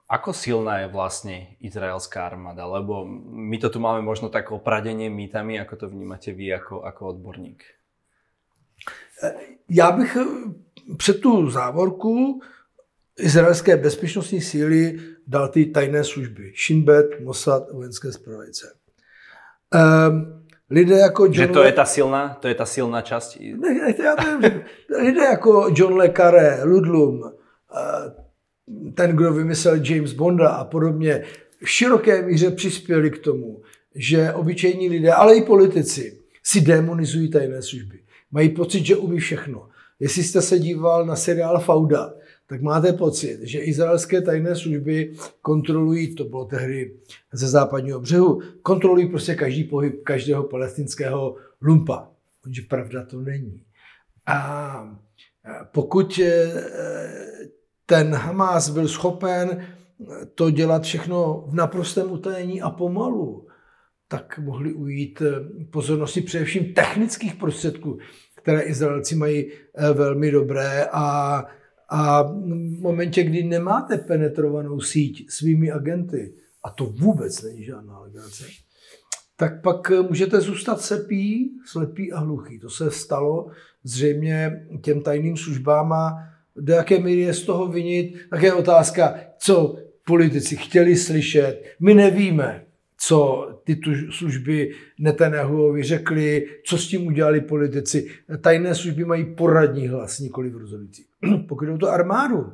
Ako 0.08 0.32
silná 0.32 0.80
je 0.80 0.88
vlastne 0.88 1.60
izraelská 1.60 2.24
armáda? 2.24 2.64
Lebo 2.64 3.04
my 3.28 3.60
to 3.60 3.68
tu 3.68 3.76
máme 3.76 4.00
možno 4.00 4.32
tak 4.32 4.48
opradenie 4.48 5.12
mýtami, 5.12 5.60
ako 5.60 5.84
to 5.84 5.86
vnímate 5.92 6.32
vy 6.32 6.48
ako, 6.56 6.80
ako 6.80 7.12
odborník. 7.12 7.60
Já 9.70 9.92
bych 9.92 10.16
eh, 10.16 10.24
před 10.96 11.20
tu 11.20 11.50
závorku 11.50 12.40
izraelské 13.18 13.76
bezpečnostní 13.76 14.40
síly 14.40 14.98
dal 15.26 15.48
ty 15.48 15.66
tajné 15.66 16.04
služby. 16.04 16.52
Shin 16.66 16.82
Bet, 16.82 17.20
Mossad, 17.20 17.72
vojenské 17.72 18.12
zpravodajce. 18.12 18.72
Um, 20.08 20.44
lidé 20.70 20.94
jako 20.94 21.24
John 21.24 21.34
že 21.34 21.46
to 21.46 21.62
je 21.62 21.72
ta 21.72 21.84
silná, 21.84 22.38
to 22.40 22.48
je 22.48 22.54
ta 22.54 22.66
silná 22.66 23.00
část? 23.00 23.38
Ne, 23.40 23.74
ne, 23.74 23.94
já 24.04 24.38
nevím, 24.38 24.62
lidé 25.02 25.20
jako 25.20 25.70
John 25.74 25.96
Le 25.96 26.12
Carré, 26.16 26.64
Ludlum, 26.64 27.24
eh, 27.24 28.92
ten, 28.94 29.16
kdo 29.16 29.32
vymyslel 29.32 29.80
James 29.82 30.12
Bonda 30.12 30.48
a 30.48 30.64
podobně, 30.64 31.24
v 31.64 31.70
široké 31.70 32.22
míře 32.22 32.50
přispěli 32.50 33.10
k 33.10 33.18
tomu, 33.18 33.62
že 33.94 34.32
obyčejní 34.32 34.88
lidé, 34.88 35.12
ale 35.12 35.36
i 35.36 35.42
politici 35.42 36.18
si 36.44 36.60
demonizují 36.60 37.30
tajné 37.30 37.62
služby 37.62 37.98
mají 38.30 38.48
pocit, 38.48 38.86
že 38.86 38.96
umí 38.96 39.18
všechno. 39.18 39.68
Jestli 40.00 40.22
jste 40.22 40.42
se 40.42 40.58
díval 40.58 41.06
na 41.06 41.16
seriál 41.16 41.60
Fauda, 41.60 42.14
tak 42.46 42.62
máte 42.62 42.92
pocit, 42.92 43.38
že 43.42 43.58
izraelské 43.58 44.22
tajné 44.22 44.56
služby 44.56 45.12
kontrolují, 45.42 46.14
to 46.14 46.24
bylo 46.24 46.44
tehdy 46.44 46.94
ze 47.32 47.48
západního 47.48 48.00
břehu, 48.00 48.40
kontrolují 48.62 49.08
prostě 49.08 49.34
každý 49.34 49.64
pohyb 49.64 50.02
každého 50.02 50.42
palestinského 50.42 51.36
lumpa. 51.60 52.08
Že 52.50 52.62
pravda 52.62 53.04
to 53.04 53.20
není. 53.20 53.62
A 54.26 54.98
pokud 55.72 56.20
eh, 56.22 56.52
ten 57.86 58.14
Hamas 58.14 58.68
byl 58.68 58.88
schopen 58.88 59.66
to 60.34 60.50
dělat 60.50 60.82
všechno 60.82 61.44
v 61.46 61.54
naprostém 61.54 62.12
utajení 62.12 62.62
a 62.62 62.70
pomalu, 62.70 63.46
tak 64.08 64.38
mohli 64.38 64.72
ujít 64.72 65.22
eh, 65.22 65.64
pozornosti 65.70 66.20
především 66.20 66.74
technických 66.74 67.34
prostředků, 67.34 67.98
které 68.34 68.60
Izraelci 68.60 69.16
mají 69.16 69.46
eh, 69.46 69.92
velmi 69.92 70.30
dobré 70.30 70.86
a, 70.92 71.44
a 71.88 72.22
v 72.22 72.80
momentě, 72.80 73.22
kdy 73.22 73.42
nemáte 73.42 73.98
penetrovanou 73.98 74.80
síť 74.80 75.30
svými 75.30 75.70
agenty, 75.70 76.34
a 76.64 76.70
to 76.70 76.84
vůbec 76.84 77.42
není 77.42 77.64
žádná 77.64 77.98
legrace, 77.98 78.44
tak 79.36 79.62
pak 79.62 79.90
eh, 79.90 80.02
můžete 80.02 80.40
zůstat 80.40 80.80
sepí, 80.80 81.52
slepý 81.66 82.12
a 82.12 82.18
hluchý. 82.18 82.58
To 82.58 82.70
se 82.70 82.90
stalo 82.90 83.50
zřejmě 83.84 84.66
těm 84.82 85.00
tajným 85.00 85.36
službám 85.36 85.92
a 85.92 86.16
do 86.56 86.72
jaké 86.72 86.98
míry 86.98 87.20
je 87.20 87.34
z 87.34 87.42
toho 87.42 87.68
vinit, 87.68 88.14
tak 88.30 88.42
je 88.42 88.52
otázka, 88.52 89.20
co 89.38 89.76
politici 90.06 90.56
chtěli 90.56 90.96
slyšet. 90.96 91.62
My 91.80 91.94
nevíme 91.94 92.67
co 93.00 93.48
ty 93.64 93.76
tu 93.76 93.90
služby 94.10 94.70
Netanyahuovi 94.98 95.82
řekli, 95.82 96.46
co 96.64 96.78
s 96.78 96.88
tím 96.88 97.06
udělali 97.06 97.40
politici. 97.40 98.08
Tajné 98.40 98.74
služby 98.74 99.04
mají 99.04 99.34
poradní 99.34 99.88
hlas, 99.88 100.18
nikoli 100.18 100.50
v 100.50 100.56
rozhodující. 100.56 101.04
Pokud 101.48 101.64
jde 101.64 101.72
o 101.72 101.78
to 101.78 101.88
armádu, 101.88 102.52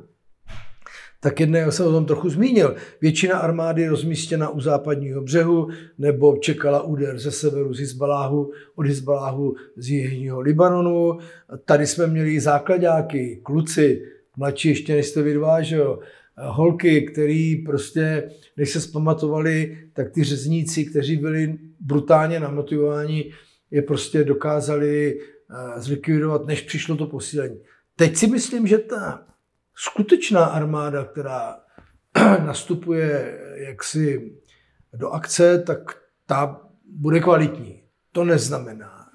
tak 1.19 1.39
jedné 1.39 1.71
se 1.71 1.83
o 1.83 1.91
tom 1.91 2.05
trochu 2.05 2.29
zmínil. 2.29 2.75
Většina 3.01 3.37
armády 3.37 3.81
je 3.81 3.89
rozmístěna 3.89 4.49
u 4.49 4.59
západního 4.59 5.21
břehu 5.21 5.69
nebo 5.97 6.37
čekala 6.37 6.81
úder 6.81 7.19
ze 7.19 7.31
severu 7.31 7.73
z 7.73 7.79
Hizbaláhu, 7.79 8.51
od 8.75 8.85
Hizbaláhu 8.85 9.55
z 9.77 9.89
jižního 9.89 10.39
Libanonu. 10.41 11.17
Tady 11.65 11.87
jsme 11.87 12.07
měli 12.07 12.39
základáky, 12.39 13.39
kluci, 13.43 14.01
mladší 14.37 14.69
ještě 14.69 14.95
než 14.95 15.05
jste 15.05 15.21
vydvážel, 15.21 15.99
holky, 16.37 17.01
který 17.01 17.55
prostě, 17.55 18.29
než 18.57 18.71
se 18.71 18.81
zpamatovali, 18.81 19.77
tak 19.93 20.11
ty 20.11 20.23
řezníci, 20.23 20.85
kteří 20.85 21.17
byli 21.17 21.57
brutálně 21.79 22.39
namotivováni, 22.39 23.33
je 23.71 23.81
prostě 23.81 24.23
dokázali 24.23 25.19
eh, 25.19 25.81
zlikvidovat, 25.81 26.45
než 26.45 26.61
přišlo 26.61 26.95
to 26.95 27.07
posílení. 27.07 27.59
Teď 27.95 28.15
si 28.15 28.27
myslím, 28.27 28.67
že 28.67 28.77
ta 28.77 29.27
skutečná 29.75 30.45
armáda, 30.45 31.05
která 31.05 31.59
nastupuje 32.45 33.39
jaksi 33.55 34.35
do 34.93 35.09
akce, 35.09 35.59
tak 35.59 36.01
ta 36.25 36.61
bude 36.85 37.19
kvalitní. 37.19 37.83
To 38.11 38.23
neznamená, 38.23 39.09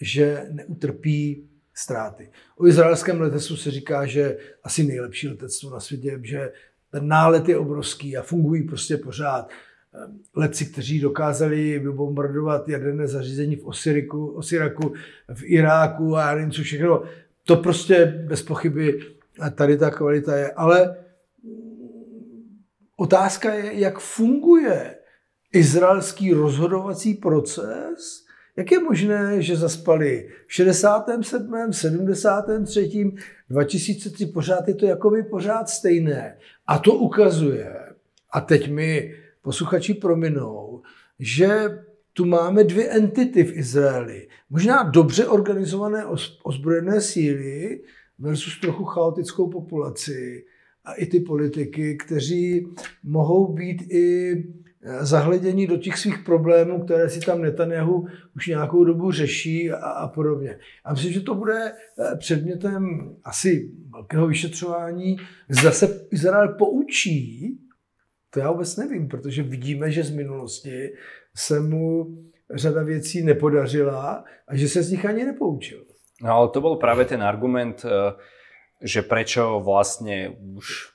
že 0.00 0.46
neutrpí 0.50 1.51
ztráty. 1.74 2.30
O 2.56 2.66
izraelském 2.66 3.20
letectvu 3.20 3.56
se 3.56 3.70
říká, 3.70 4.06
že 4.06 4.36
asi 4.64 4.84
nejlepší 4.84 5.28
letectvo 5.28 5.70
na 5.70 5.80
světě, 5.80 6.20
že 6.22 6.52
ten 6.90 7.08
nálet 7.08 7.48
je 7.48 7.58
obrovský 7.58 8.16
a 8.16 8.22
fungují 8.22 8.62
prostě 8.62 8.96
pořád. 8.96 9.50
Letci, 10.36 10.66
kteří 10.66 11.00
dokázali 11.00 11.78
vybombardovat 11.78 12.68
jaderné 12.68 13.06
zařízení 13.08 13.56
v 13.56 13.66
Osiriku, 13.66 14.26
Osiraku, 14.26 14.94
v 15.34 15.42
Iráku 15.44 16.16
a 16.16 16.34
nevím 16.34 16.50
co 16.50 16.62
všechno, 16.62 17.02
to 17.44 17.56
prostě 17.56 18.24
bez 18.26 18.42
pochyby 18.42 19.00
tady 19.54 19.76
ta 19.76 19.90
kvalita 19.90 20.36
je. 20.36 20.52
Ale 20.52 20.96
otázka 22.96 23.54
je, 23.54 23.80
jak 23.80 23.98
funguje 23.98 24.96
izraelský 25.52 26.32
rozhodovací 26.32 27.14
proces, 27.14 28.21
jak 28.56 28.72
je 28.72 28.80
možné, 28.80 29.42
že 29.42 29.56
zaspali 29.56 30.28
v 30.46 30.52
67., 30.52 31.72
73., 31.72 33.12
2003, 33.50 34.26
pořád 34.26 34.68
je 34.68 34.74
to 34.74 34.86
jakoby 34.86 35.22
pořád 35.22 35.68
stejné. 35.68 36.38
A 36.66 36.78
to 36.78 36.94
ukazuje, 36.94 37.76
a 38.30 38.40
teď 38.40 38.70
mi 38.70 39.14
posluchači 39.42 39.94
prominou, 39.94 40.82
že 41.18 41.78
tu 42.12 42.24
máme 42.24 42.64
dvě 42.64 42.88
entity 42.88 43.44
v 43.44 43.56
Izraeli. 43.56 44.28
Možná 44.50 44.82
dobře 44.82 45.26
organizované 45.26 46.04
ozbrojené 46.42 47.00
síly 47.00 47.82
versus 48.18 48.60
trochu 48.60 48.84
chaotickou 48.84 49.50
populaci 49.50 50.44
a 50.84 50.92
i 50.92 51.06
ty 51.06 51.20
politiky, 51.20 51.96
kteří 51.96 52.66
mohou 53.02 53.52
být 53.52 53.82
i 53.92 54.34
zahledění 55.00 55.66
do 55.66 55.76
těch 55.76 55.98
svých 55.98 56.18
problémů, 56.18 56.84
které 56.84 57.08
si 57.08 57.20
tam 57.20 57.42
Netanyahu 57.42 58.06
už 58.36 58.46
nějakou 58.46 58.84
dobu 58.84 59.12
řeší 59.12 59.70
a, 59.70 59.76
a 59.76 60.08
podobně. 60.08 60.58
A 60.84 60.92
myslím, 60.92 61.12
že 61.12 61.20
to 61.20 61.34
bude 61.34 61.72
eh, 61.72 62.16
předmětem 62.16 63.14
asi 63.24 63.70
velkého 63.90 64.26
vyšetřování. 64.26 65.16
Zda 65.48 65.70
se 65.72 66.06
Izrael 66.10 66.48
poučí, 66.48 67.48
to 68.30 68.40
já 68.40 68.50
vůbec 68.50 68.76
nevím, 68.76 69.08
protože 69.08 69.42
vidíme, 69.42 69.90
že 69.90 70.04
z 70.04 70.10
minulosti 70.10 70.90
se 71.36 71.60
mu 71.60 72.16
řada 72.54 72.82
věcí 72.82 73.22
nepodařila 73.22 74.24
a 74.48 74.56
že 74.56 74.68
se 74.68 74.82
z 74.82 74.90
nich 74.90 75.06
ani 75.06 75.24
nepoučil. 75.24 75.84
No 76.22 76.32
ale 76.32 76.48
to 76.48 76.60
bol 76.60 76.76
práve 76.76 77.04
ten 77.04 77.22
argument, 77.22 77.82
eh, 77.82 78.14
že 78.82 79.02
prečo 79.02 79.62
vlastne 79.62 80.34
už 80.58 80.91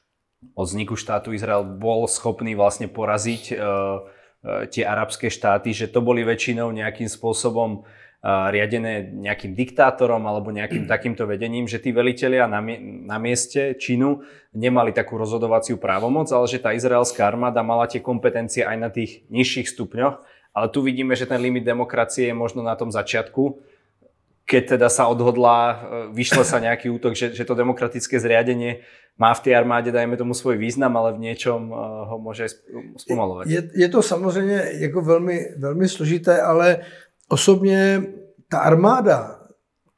od 0.54 0.66
vzniku 0.66 0.94
štátu 0.94 1.34
Izrael 1.34 1.66
bol 1.66 2.06
schopný 2.06 2.54
vlastne 2.54 2.86
poraziť 2.92 3.44
eh, 3.52 3.58
eh, 3.58 4.66
tie 4.70 4.84
arabské 4.86 5.30
štáty, 5.34 5.74
že 5.74 5.90
to 5.90 6.04
boli 6.04 6.26
väčšinou 6.26 6.70
nejakým 6.74 7.10
spôsobom 7.10 7.88
riadené 8.28 9.14
nejakým 9.14 9.54
diktátorom 9.54 10.26
alebo 10.26 10.50
nejakým 10.50 10.90
takýmto 10.94 11.24
vedením, 11.30 11.70
že 11.70 11.80
tí 11.80 11.94
velitelia 11.94 12.50
na, 12.50 12.60
na 13.06 13.18
mieste 13.22 13.78
činu 13.78 14.26
nemali 14.58 14.92
takú 14.92 15.22
rozhodovaciu 15.22 15.78
právomoc, 15.78 16.28
ale 16.34 16.50
že 16.50 16.60
tá 16.60 16.74
izraelská 16.74 17.30
armáda 17.30 17.62
mala 17.62 17.86
tie 17.86 18.02
kompetencie 18.02 18.66
aj 18.66 18.78
na 18.78 18.90
tých 18.90 19.24
nižších 19.30 19.70
stupňoch. 19.70 20.16
Ale 20.58 20.74
tu 20.74 20.82
vidíme, 20.82 21.14
že 21.14 21.30
ten 21.30 21.38
limit 21.38 21.70
demokracie 21.70 22.34
je 22.34 22.36
možno 22.36 22.66
na 22.66 22.74
tom 22.74 22.90
začiatku, 22.90 23.62
keď 24.48 24.80
teda 24.80 24.88
sa 24.88 25.12
odhodlá, 25.12 25.60
e, 25.60 25.76
vyšle 26.16 26.48
sa 26.48 26.64
nejaký 26.64 26.88
útok, 26.88 27.12
že, 27.20 27.36
že 27.36 27.44
to 27.44 27.52
demokratické 27.52 28.16
zriadenie 28.16 28.80
má 29.20 29.34
v 29.34 29.44
té 29.44 29.56
armádě, 29.56 29.92
dajme 29.92 30.18
tomu, 30.18 30.34
svůj 30.34 30.58
význam, 30.58 30.98
ale 30.98 31.14
v 31.14 31.20
něčem 31.20 31.74
e, 31.74 31.76
ho 32.08 32.20
může 32.20 32.48
zpomalovat. 32.98 33.48
Je, 33.48 33.70
je 33.76 33.90
to 33.90 34.02
samozřejmě 34.02 34.64
jako 34.88 35.02
velmi, 35.02 35.46
velmi 35.58 35.90
složité, 35.90 36.42
ale 36.42 36.80
osobně 37.28 38.04
ta 38.48 38.60
armáda, 38.60 39.40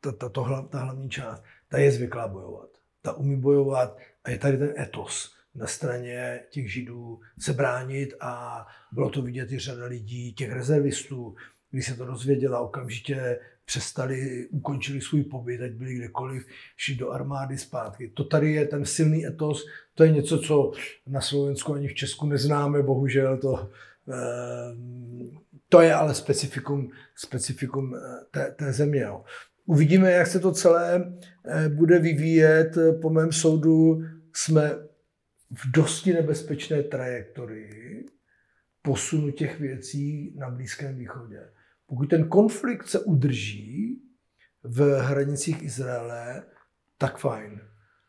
ta, 0.02 0.12
ta, 0.12 0.30
to, 0.30 0.68
ta 0.70 0.80
hlavní 0.80 1.10
část, 1.10 1.44
ta 1.70 1.78
je 1.78 1.92
zvyklá 1.92 2.28
bojovat. 2.28 2.70
Ta 3.02 3.14
umí 3.14 3.38
bojovat 3.38 3.98
a 4.24 4.30
je 4.30 4.38
tady 4.38 4.58
ten 4.58 4.74
etos 4.80 5.32
na 5.56 5.68
straně 5.68 6.40
těch 6.50 6.74
židů 6.74 7.20
se 7.40 7.54
bránit 7.54 8.14
a 8.20 8.66
bylo 8.92 9.10
to 9.10 9.22
vidět 9.22 9.52
i 9.52 9.60
řada 9.60 9.86
lidí, 9.86 10.34
těch 10.34 10.52
rezervistů, 10.52 11.36
když 11.72 11.86
se 11.86 11.96
to 11.96 12.06
dozvěděla, 12.06 12.60
okamžitě 12.60 13.40
přestali, 13.70 14.48
ukončili 14.50 15.02
svůj 15.02 15.24
pobyt, 15.24 15.62
ať 15.62 15.72
byli 15.72 15.96
kdekoliv, 15.96 16.46
šli 16.78 16.96
do 16.96 17.12
armády 17.12 17.58
zpátky. 17.58 18.08
To 18.08 18.24
tady 18.24 18.52
je 18.52 18.66
ten 18.66 18.86
silný 18.86 19.26
etos, 19.26 19.66
to 19.94 20.04
je 20.04 20.12
něco, 20.12 20.40
co 20.40 20.72
na 21.08 21.22
Slovensku 21.22 21.74
ani 21.74 21.88
v 21.88 21.94
Česku 21.94 22.26
neznáme, 22.26 22.84
bohužel 22.84 23.38
to, 23.38 23.70
eh, 24.10 24.76
to 25.70 25.82
je 25.82 25.94
ale 25.94 26.16
specifikum, 26.16 26.90
specifikum 27.16 27.96
eh, 27.96 28.00
té, 28.32 28.52
té 28.52 28.74
země. 28.74 29.08
Uvidíme, 29.66 30.12
jak 30.12 30.28
se 30.28 30.40
to 30.40 30.52
celé 30.52 31.14
eh, 31.46 31.70
bude 31.70 32.00
vyvíjet. 32.00 32.78
Po 33.02 33.10
mém 33.10 33.32
soudu 33.32 34.02
jsme 34.34 34.70
v 35.52 35.72
dosti 35.72 36.14
nebezpečné 36.14 36.84
trajektorii 36.84 38.06
posunu 38.82 39.32
těch 39.32 39.60
věcí 39.60 40.34
na 40.38 40.50
Blízkém 40.50 40.98
východě. 40.98 41.59
Pokud 41.90 42.10
ten 42.10 42.28
konflikt 42.28 42.88
se 42.88 43.00
udrží 43.00 44.02
v 44.64 45.00
hranicích 45.00 45.64
Izraele, 45.64 46.44
tak 46.98 47.18
fajn. 47.18 47.62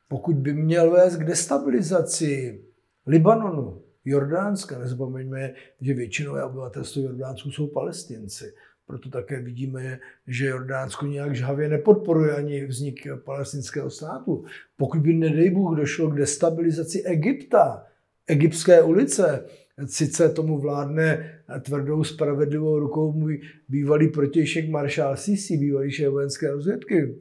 Pokud 0.09 0.37
by 0.37 0.53
měl 0.53 0.91
vést 0.91 1.17
k 1.17 1.25
destabilizaci 1.25 2.63
Libanonu, 3.07 3.83
Jordánska, 4.05 4.79
nezapomeňme, 4.79 5.53
že 5.81 5.95
většinové 5.95 6.45
obyvatelstvo 6.45 7.03
Jordánsku 7.03 7.51
jsou 7.51 7.67
palestinci. 7.67 8.45
Proto 8.87 9.11
také 9.11 9.41
vidíme, 9.41 10.01
že 10.27 10.47
Jordánsko 10.47 11.07
nějak 11.07 11.37
žhavě 11.37 11.69
nepodporuje 11.69 12.37
ani 12.37 12.67
vznik 12.67 13.07
palestinského 13.25 13.91
státu. 13.91 14.45
Pokud 14.77 15.01
by, 15.01 15.15
nedej 15.15 15.51
Bůh, 15.51 15.77
došlo 15.77 16.11
k 16.11 16.17
destabilizaci 16.17 17.03
Egypta, 17.03 17.87
egyptské 18.27 18.83
ulice, 18.83 19.45
sice 19.87 20.29
tomu 20.29 20.59
vládne 20.59 21.40
tvrdou 21.59 22.05
spravedlivou 22.05 22.79
rukou 22.79 23.13
můj 23.13 23.41
bývalý 23.69 24.09
protějšek 24.09 24.71
maršál 24.71 25.17
Sisi, 25.17 25.57
bývalý 25.57 25.91
šéf 25.91 26.13
vojenské 26.13 26.51
rozvědky, 26.51 27.19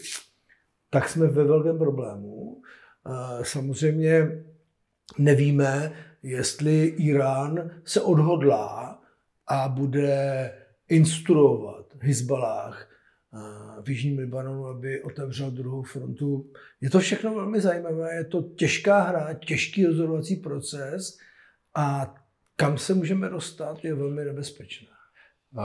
tak 0.89 1.09
jsme 1.09 1.27
ve 1.27 1.43
velkém 1.43 1.77
problému. 1.77 2.61
Samozřejmě 3.41 4.43
nevíme, 5.17 5.93
jestli 6.23 6.85
Irán 6.85 7.71
se 7.83 8.01
odhodlá 8.01 9.01
a 9.47 9.67
bude 9.67 10.51
instruovat 10.89 11.85
Hezbalách 11.99 12.89
v 13.83 13.89
Jižním 13.89 14.19
Libanonu, 14.19 14.65
aby 14.65 15.03
otevřel 15.03 15.51
druhou 15.51 15.83
frontu. 15.83 16.51
Je 16.81 16.89
to 16.89 16.99
všechno 16.99 17.35
velmi 17.35 17.61
zajímavé, 17.61 18.15
je 18.15 18.23
to 18.23 18.41
těžká 18.41 19.01
hra, 19.01 19.33
těžký 19.33 19.85
rozhodovací 19.85 20.35
proces 20.35 21.17
a 21.75 22.15
kam 22.59 22.77
se 22.77 22.93
můžeme 22.93 23.29
dostat, 23.29 23.85
je 23.85 23.95
velmi 23.95 24.25
nebezpečné. 24.25 24.87
Uh, 25.55 25.63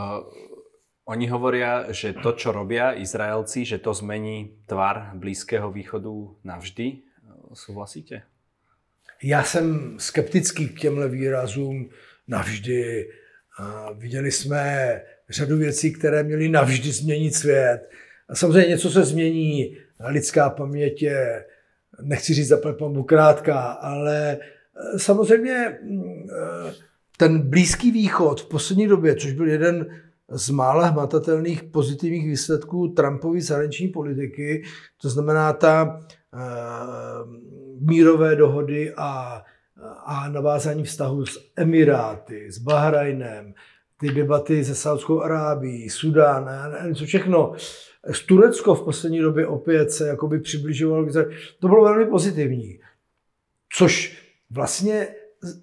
oni 1.05 1.27
hovoria, 1.27 1.93
že 1.93 2.15
to, 2.23 2.33
čo 2.33 2.53
robia 2.55 2.95
Izraelci, 2.95 3.65
že 3.67 3.83
to 3.83 3.95
zmení 3.95 4.63
tvar 4.67 5.11
Blízkého 5.15 5.73
východu 5.73 6.39
navždy. 6.45 7.03
Souhlasíte? 7.53 8.23
Já 9.23 9.43
jsem 9.43 9.99
skeptický 9.99 10.69
k 10.69 10.81
těmhle 10.81 11.09
výrazům 11.09 11.91
navždy. 12.29 13.11
A 13.59 13.93
viděli 13.93 14.33
jsme 14.33 15.03
řadu 15.29 15.57
věcí, 15.57 15.93
které 15.93 16.23
měly 16.23 16.49
navždy 16.49 16.93
změnit 16.93 17.35
svět. 17.35 17.91
A 18.29 18.35
samozřejmě 18.35 18.69
něco 18.69 18.91
se 18.91 19.05
změní. 19.05 19.77
Lidská 20.09 20.51
paměť 20.51 21.03
je, 21.03 21.45
nechci 22.03 22.35
říct 22.35 22.49
za 22.49 22.59
krátká, 23.07 23.61
ale 23.61 24.39
Samozřejmě 24.97 25.79
mm, 25.83 26.27
eh, 26.31 26.75
ten 27.17 27.51
Blízký 27.51 27.91
východ 27.91 28.41
v 28.41 28.49
poslední 28.49 28.87
době, 28.87 29.17
což 29.17 29.33
byl 29.33 29.49
jeden 29.49 29.87
z 30.31 30.51
mála 30.51 30.87
hmatatelných 30.87 31.63
pozitivních 31.63 32.27
výsledků 32.27 32.89
Trumpovy 32.89 33.41
zahraniční 33.41 33.89
politiky, 33.89 34.63
to 35.03 35.09
znamená 35.09 35.53
ta 35.53 36.01
uh, 36.35 36.41
mírové 37.81 38.37
dohody 38.37 38.95
a 38.97 39.43
a 40.05 40.29
navázání 40.29 40.85
vztahu 40.85 41.27
s 41.27 41.51
Emiráty, 41.57 42.53
s 42.53 42.59
Bahrajnem, 42.59 43.55
ty 44.01 44.09
debaty 44.09 44.65
se 44.65 44.75
Saudskou 44.75 45.21
Arábií, 45.21 45.91
Sudán, 45.91 46.51
co 46.95 47.05
všechno. 47.05 47.53
Z 48.11 48.27
Turecko 48.27 48.75
v 48.75 48.85
poslední 48.85 49.21
době 49.21 49.47
opět 49.47 49.91
se 49.91 50.09
jakoby 50.09 50.41
přibližovalo. 50.41 51.07
To 51.61 51.69
bylo 51.69 51.85
velmi 51.85 52.07
pozitivní. 52.07 52.79
Což 53.73 54.24
vlastně 54.55 55.09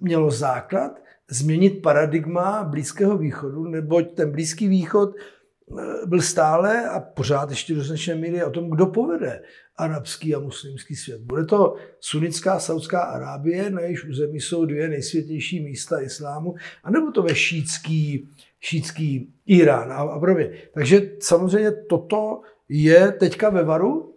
mělo 0.01 0.31
základ 0.31 1.01
změnit 1.29 1.81
paradigma 1.81 2.63
Blízkého 2.63 3.17
východu, 3.17 3.63
neboť 3.63 4.13
ten 4.13 4.31
Blízký 4.31 4.67
východ 4.67 5.15
eh, 5.15 6.05
byl 6.05 6.21
stále 6.21 6.89
a 6.89 6.99
pořád 6.99 7.49
ještě 7.49 7.75
do 7.75 7.83
značné 7.83 8.15
míry 8.15 8.43
o 8.43 8.49
tom, 8.49 8.69
kdo 8.69 8.85
povede 8.85 9.41
arabský 9.75 10.35
a 10.35 10.39
muslimský 10.39 10.95
svět. 10.95 11.21
Bude 11.21 11.45
to 11.45 11.75
sunická 11.99 12.59
Saudská 12.59 13.01
Arábie, 13.01 13.69
na 13.69 13.81
jejíž 13.81 14.05
území 14.05 14.39
jsou 14.39 14.65
dvě 14.65 14.89
nejsvětější 14.89 15.63
místa 15.63 16.01
islámu, 16.01 16.55
anebo 16.83 17.11
to 17.11 17.23
ve 17.23 17.35
šítský, 17.35 18.29
šítský 18.59 19.33
Irán 19.45 19.91
a, 19.91 19.95
a 19.95 20.19
podobně. 20.19 20.51
Takže 20.73 21.11
samozřejmě 21.19 21.71
toto 21.71 22.41
je 22.69 23.11
teďka 23.11 23.49
ve 23.49 23.63
varu 23.63 24.15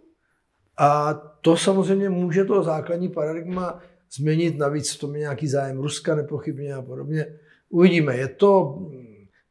a 0.77 1.13
to 1.41 1.57
samozřejmě 1.57 2.09
může 2.09 2.45
to 2.45 2.63
základní 2.63 3.09
paradigma 3.09 3.81
změnit. 4.13 4.57
Navíc 4.57 4.91
v 4.91 4.99
tom 4.99 5.15
je 5.15 5.19
nějaký 5.19 5.47
zájem 5.47 5.77
Ruska 5.79 6.15
nepochybně 6.15 6.73
a 6.73 6.81
podobně. 6.81 7.25
Uvidíme. 7.69 8.17
Je 8.17 8.27
to, 8.27 8.79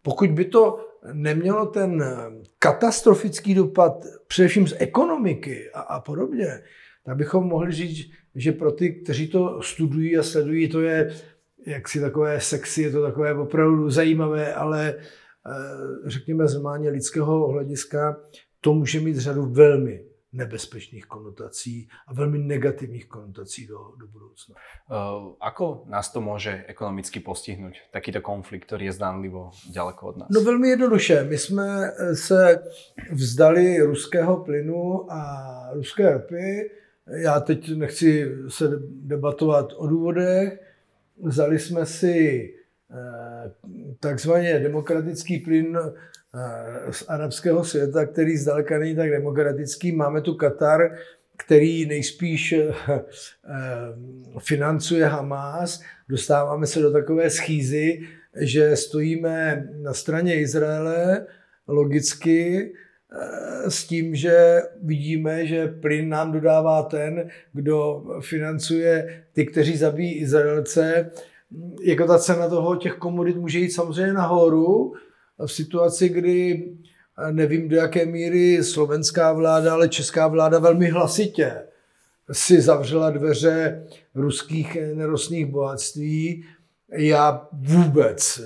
pokud 0.03 0.31
by 0.31 0.45
to 0.45 0.87
nemělo 1.13 1.67
ten 1.67 2.05
katastrofický 2.59 3.55
dopad 3.55 4.05
především 4.27 4.69
z 4.69 4.75
ekonomiky 4.79 5.71
a, 5.71 5.81
a 5.81 6.01
podobně, 6.01 6.47
tak 7.05 7.17
bychom 7.17 7.45
mohli 7.45 7.73
říct, 7.73 8.11
že 8.35 8.53
pro 8.53 8.73
ty, 8.73 8.95
kteří 8.95 9.29
to 9.29 9.63
studují 9.63 10.19
a 10.19 10.23
sledují, 10.23 10.69
to 10.69 10.81
je 10.81 11.15
jaksi 11.67 12.01
takové 12.01 12.41
sexy, 12.41 12.83
je 12.83 12.91
to 12.91 13.03
takové 13.03 13.35
opravdu 13.35 13.91
zajímavé, 13.91 14.55
ale 14.55 14.95
eh, 14.95 16.11
řekněme 16.11 16.49
z 16.49 16.63
lidského 16.91 17.49
hlediska 17.49 18.21
to 18.61 18.75
může 18.75 19.01
mít 19.01 19.17
řadu 19.17 19.47
velmi 19.47 20.05
nebezpečných 20.35 21.07
konotací 21.07 21.89
a 22.07 22.15
velmi 22.15 22.39
negativních 22.39 23.07
konotací 23.07 23.67
do, 23.67 23.79
do 23.99 24.07
budoucna. 24.07 24.55
Uh, 24.91 25.33
ako 25.41 25.85
nás 25.87 26.13
to 26.13 26.21
může 26.21 26.65
ekonomicky 26.67 27.21
postihnout, 27.21 27.73
takýto 27.93 28.21
konflikt, 28.21 28.67
který 28.67 28.87
je 28.87 28.93
zdánlivo 28.93 29.51
daleko 29.75 30.07
od 30.07 30.17
nás? 30.17 30.29
No 30.31 30.41
velmi 30.41 30.69
jednoduše. 30.69 31.25
My 31.25 31.39
jsme 31.39 31.93
se 32.15 32.63
vzdali 33.13 33.79
ruského 33.81 34.37
plynu 34.37 35.13
a 35.13 35.21
ruské 35.73 36.13
ropy. 36.13 36.71
Já 37.07 37.41
teď 37.41 37.77
nechci 37.77 38.33
se 38.49 38.65
debatovat 38.89 39.73
o 39.77 39.87
důvodech. 39.87 40.61
Vzali 41.23 41.59
jsme 41.59 41.87
si 41.87 42.51
eh, 42.91 43.53
takzvaně 44.01 44.59
demokratický 44.59 45.39
plyn 45.39 45.79
Eh, 45.79 46.14
z 46.91 47.05
arabského 47.09 47.65
světa, 47.65 48.07
který 48.07 48.37
zdaleka 48.37 48.79
není 48.79 48.97
tak 48.97 49.11
demokratický. 49.11 49.93
Máme 49.93 50.21
tu 50.21 50.35
Katar, 50.35 50.81
který 51.37 51.87
nejspíš 51.87 52.53
eh, 52.53 52.75
eh, 52.89 53.01
financuje 54.39 55.07
Hamas. 55.07 55.81
Dostáváme 56.09 56.67
se 56.67 56.81
do 56.81 56.93
takové 56.93 57.31
schýzy, 57.31 58.01
že 58.41 58.77
stojíme 58.77 59.69
na 59.83 59.95
straně 59.95 60.41
Izraele 60.41 61.27
logicky 61.69 62.73
s 63.69 63.87
tím, 63.87 64.15
že 64.15 64.63
vidíme, 64.83 65.47
že 65.47 65.67
plyn 65.67 66.09
nám 66.09 66.33
dodává 66.33 66.83
ten, 66.83 67.29
kdo 67.53 68.05
financuje 68.21 69.25
ty, 69.33 69.47
kteří 69.47 69.77
zabíjí 69.77 70.15
Izraelce. 70.15 71.11
Jako 71.83 72.07
ta 72.07 72.19
cena 72.19 72.49
toho 72.49 72.77
těch 72.77 72.95
komodit 72.95 73.37
může 73.37 73.59
jít 73.59 73.71
samozřejmě 73.71 74.13
nahoru, 74.13 74.93
v 75.39 75.53
situaci, 75.53 76.09
kdy 76.09 76.69
nevím 77.31 77.69
do 77.69 77.77
jaké 77.77 78.07
míry 78.07 78.65
slovenská 78.65 79.33
vláda, 79.33 79.73
ale 79.73 79.89
česká 79.89 80.29
vláda 80.29 80.59
velmi 80.59 80.91
hlasitě 80.91 81.63
si 82.33 82.61
zavřela 82.61 83.11
dveře 83.11 83.87
ruských 84.15 84.79
nerostných 84.95 85.47
bohatství. 85.47 86.45
Já 86.93 87.49
vůbec 87.53 88.41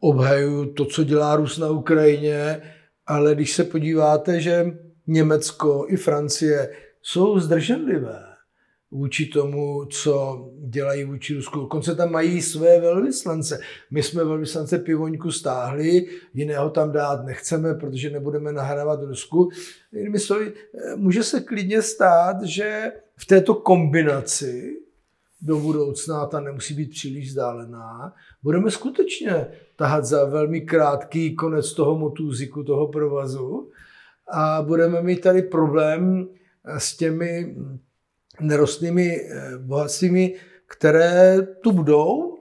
neobhajuju 0.00 0.72
to, 0.72 0.84
co 0.84 1.04
dělá 1.04 1.36
Rus 1.36 1.58
na 1.58 1.70
Ukrajině, 1.70 2.62
ale 3.06 3.34
když 3.34 3.52
se 3.52 3.64
podíváte, 3.64 4.40
že 4.40 4.66
Německo 5.06 5.86
i 5.88 5.96
Francie 5.96 6.70
jsou 7.02 7.38
zdrženlivé, 7.40 8.27
vůči 8.90 9.26
tomu, 9.26 9.84
co 9.84 10.44
dělají 10.68 11.04
vůči 11.04 11.34
Rusku. 11.34 11.60
Dokonce 11.60 11.94
tam 11.94 12.12
mají 12.12 12.42
své 12.42 12.80
velvyslance. 12.80 13.60
My 13.90 14.02
jsme 14.02 14.24
velvyslance 14.24 14.78
Pivoňku 14.78 15.32
stáhli, 15.32 16.06
jiného 16.34 16.70
tam 16.70 16.92
dát 16.92 17.24
nechceme, 17.24 17.74
protože 17.74 18.10
nebudeme 18.10 18.52
nahrávat 18.52 19.02
Rusku. 19.02 19.50
Jinými 19.92 20.18
slovy, 20.18 20.52
může 20.96 21.22
se 21.22 21.40
klidně 21.40 21.82
stát, 21.82 22.42
že 22.42 22.92
v 23.16 23.26
této 23.26 23.54
kombinaci 23.54 24.76
do 25.40 25.58
budoucna, 25.58 26.26
ta 26.26 26.40
nemusí 26.40 26.74
být 26.74 26.90
příliš 26.90 27.28
vzdálená, 27.28 28.14
budeme 28.42 28.70
skutečně 28.70 29.46
tahat 29.76 30.04
za 30.04 30.24
velmi 30.24 30.60
krátký 30.60 31.34
konec 31.34 31.74
toho 31.74 31.98
motůziku, 31.98 32.64
toho 32.64 32.88
provazu 32.88 33.70
a 34.32 34.62
budeme 34.62 35.02
mít 35.02 35.20
tady 35.20 35.42
problém 35.42 36.28
s 36.78 36.96
těmi 36.96 37.56
nerostnými 38.40 39.20
eh, 39.20 39.58
bohatstvími, 39.58 40.34
které 40.66 41.42
tu 41.42 41.72
budou, 41.72 42.38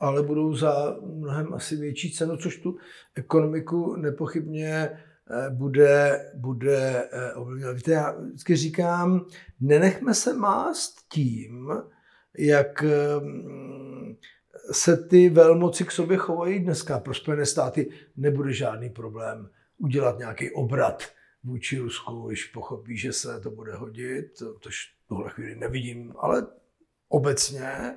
ale 0.00 0.22
budou 0.22 0.54
za 0.54 0.96
mnohem 1.02 1.54
asi 1.54 1.76
větší 1.76 2.12
cenu, 2.12 2.36
což 2.36 2.56
tu 2.56 2.76
ekonomiku 3.14 3.96
nepochybně 3.96 4.70
eh, 4.70 5.50
bude, 5.50 6.24
bude 6.34 7.08
eh, 7.12 7.32
ovlivňovat. 7.34 7.76
Víte, 7.76 7.92
já 7.92 8.16
vždycky 8.20 8.56
říkám, 8.56 9.26
nenechme 9.60 10.14
se 10.14 10.32
mást 10.32 10.94
tím, 11.12 11.72
jak 12.38 12.84
se 14.72 14.96
ty 14.96 15.28
velmoci 15.28 15.84
k 15.84 15.90
sobě 15.90 16.16
chovají 16.16 16.60
dneska. 16.60 16.98
Pro 16.98 17.14
Spojené 17.14 17.46
státy 17.46 17.90
nebude 18.16 18.52
žádný 18.52 18.90
problém 18.90 19.48
udělat 19.78 20.18
nějaký 20.18 20.50
obrat 20.50 21.02
vůči 21.44 21.78
Rusku, 21.78 22.28
když 22.28 22.44
pochopí, 22.44 22.96
že 22.96 23.12
se 23.12 23.40
to 23.40 23.50
bude 23.50 23.74
hodit, 23.74 24.26
tož 24.60 24.93
tuhle 25.08 25.30
chvíli 25.30 25.54
nevidím, 25.54 26.14
ale 26.18 26.46
obecně, 27.08 27.96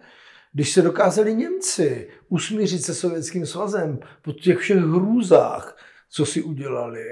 když 0.53 0.71
se 0.71 0.81
dokázali 0.81 1.33
Němci 1.33 2.09
usmířit 2.29 2.83
se 2.83 2.95
Sovětským 2.95 3.45
svazem 3.45 3.99
po 4.21 4.33
těch 4.33 4.57
všech 4.57 4.77
hrůzách, 4.77 5.77
co 6.09 6.25
si 6.25 6.41
udělali, 6.41 7.03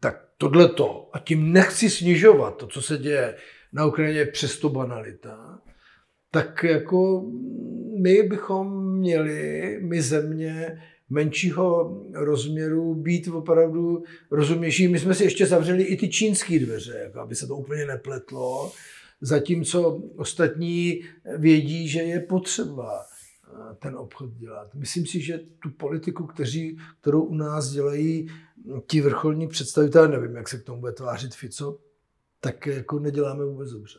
tak 0.00 0.24
tohleto, 0.38 1.10
a 1.12 1.18
tím 1.18 1.52
nechci 1.52 1.90
snižovat 1.90 2.56
to, 2.56 2.66
co 2.66 2.82
se 2.82 2.98
děje 2.98 3.36
na 3.72 3.86
Ukrajině, 3.86 4.18
je 4.18 4.26
přesto 4.26 4.68
banalita, 4.68 5.58
tak 6.30 6.64
jako 6.64 7.30
my 8.00 8.22
bychom 8.22 8.92
měli, 8.98 9.78
my 9.82 10.02
země, 10.02 10.82
menšího 11.10 12.00
rozměru 12.14 12.94
být 12.94 13.28
opravdu 13.28 14.02
rozumější. 14.30 14.88
My 14.88 14.98
jsme 14.98 15.14
si 15.14 15.24
ještě 15.24 15.46
zavřeli 15.46 15.82
i 15.82 15.96
ty 15.96 16.08
čínské 16.08 16.58
dveře, 16.58 17.00
jako 17.04 17.20
aby 17.20 17.34
se 17.34 17.46
to 17.46 17.56
úplně 17.56 17.86
nepletlo, 17.86 18.72
zatímco 19.22 20.02
ostatní 20.16 21.00
vědí, 21.36 21.88
že 21.88 22.02
je 22.02 22.20
potřeba 22.20 23.00
eh, 23.00 23.74
ten 23.78 23.96
obchod 23.96 24.30
dělat. 24.30 24.74
Myslím 24.74 25.06
si, 25.06 25.20
že 25.20 25.40
tu 25.62 25.70
politiku, 25.70 26.26
kteří, 26.26 26.78
kterou 27.00 27.22
u 27.22 27.34
nás 27.34 27.70
dělají 27.70 28.28
ti 28.86 29.00
vrcholní 29.00 29.48
představitelé, 29.48 30.08
nevím, 30.08 30.36
jak 30.36 30.48
se 30.48 30.58
k 30.58 30.64
tomu 30.64 30.80
bude 30.80 30.92
tvářit 30.92 31.34
Fico, 31.34 31.78
tak 32.40 32.66
jako 32.66 32.98
neděláme 32.98 33.44
vůbec 33.44 33.70
dobře. 33.70 33.98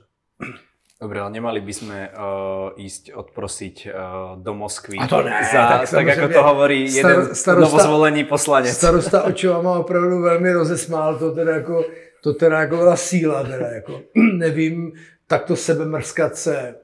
Dobre, 1.03 1.19
ale 1.19 1.35
nemali 1.35 1.59
by 1.59 1.73
sme 1.75 1.99
uh, 2.15 2.79
ísť 2.79 3.11
odprosiť 3.11 3.75
uh, 3.91 3.93
do 4.39 4.55
Moskvy 4.55 4.95
A 4.95 5.07
to 5.11 5.19
ne, 5.19 5.35
za, 5.51 5.83
tak, 5.83 5.91
tak 5.91 6.07
ako 6.15 6.27
to 6.31 6.41
hovorí 6.47 6.87
star, 6.87 6.95
jeden 6.95 7.35
starosta, 7.35 7.59
novozvolený 7.59 8.23
poslanec. 8.23 8.71
Starosta 8.71 9.27
očovama 9.27 9.83
opravdu 9.83 10.21
velmi 10.21 10.53
rozesmál, 10.53 11.19
to 11.19 11.35
teda 11.35 11.59
jako, 11.59 11.83
to 12.23 12.33
teda 12.33 12.59
jako 12.59 12.75
byla 12.77 12.95
síla, 12.95 13.43
teda 13.43 13.67
jako, 13.67 14.01
nevím, 14.37 14.93
takto 15.27 15.55
se. 15.55 16.75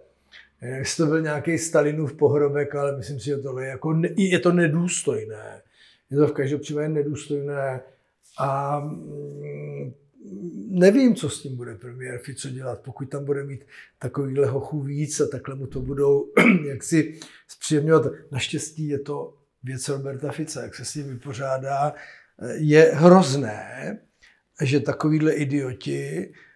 Jestli 0.62 1.04
to 1.04 1.10
byl 1.10 1.22
nějaký 1.22 1.58
Stalinův 1.58 2.14
pohrobek, 2.14 2.76
ale 2.76 2.98
myslím 2.98 3.20
si, 3.20 3.26
že 3.26 3.38
to 3.38 3.60
je, 3.60 3.68
jako, 3.68 4.02
je 4.18 4.40
to 4.40 4.52
nedůstojné. 4.52 5.62
Je 6.10 6.18
to 6.18 6.28
v 6.28 6.32
každém 6.32 6.60
případě 6.60 6.90
nedůstojné 6.90 7.82
a 8.40 8.80
mm, 8.80 9.94
nevím, 10.70 11.16
co 11.16 11.30
s 11.30 11.42
tím 11.42 11.56
bude 11.56 11.76
premiér 11.76 12.20
Fico 12.20 12.50
dělat, 12.50 12.80
pokud 12.80 13.10
tam 13.10 13.26
bude 13.26 13.44
mít 13.44 13.66
takovýhle 14.00 14.48
hochů 14.48 14.82
víc 14.82 15.20
a 15.20 15.28
takhle 15.28 15.56
mu 15.56 15.68
to 15.68 15.82
budou 15.82 16.32
jaksi 16.68 17.20
zpříjemňovat. 17.48 18.12
Naštěstí 18.32 18.88
je 18.88 19.00
to 19.00 19.34
věc 19.64 19.90
Roberta 19.90 20.32
Fica, 20.32 20.62
jak 20.62 20.76
se 20.76 20.86
s 20.86 20.94
tím 20.94 21.08
vypořádá. 21.08 21.94
Je 22.54 22.92
hrozné, 22.94 24.00
že 24.62 24.80
takovýhle 24.80 25.34
idioti 25.34 26.32
eh, 26.32 26.49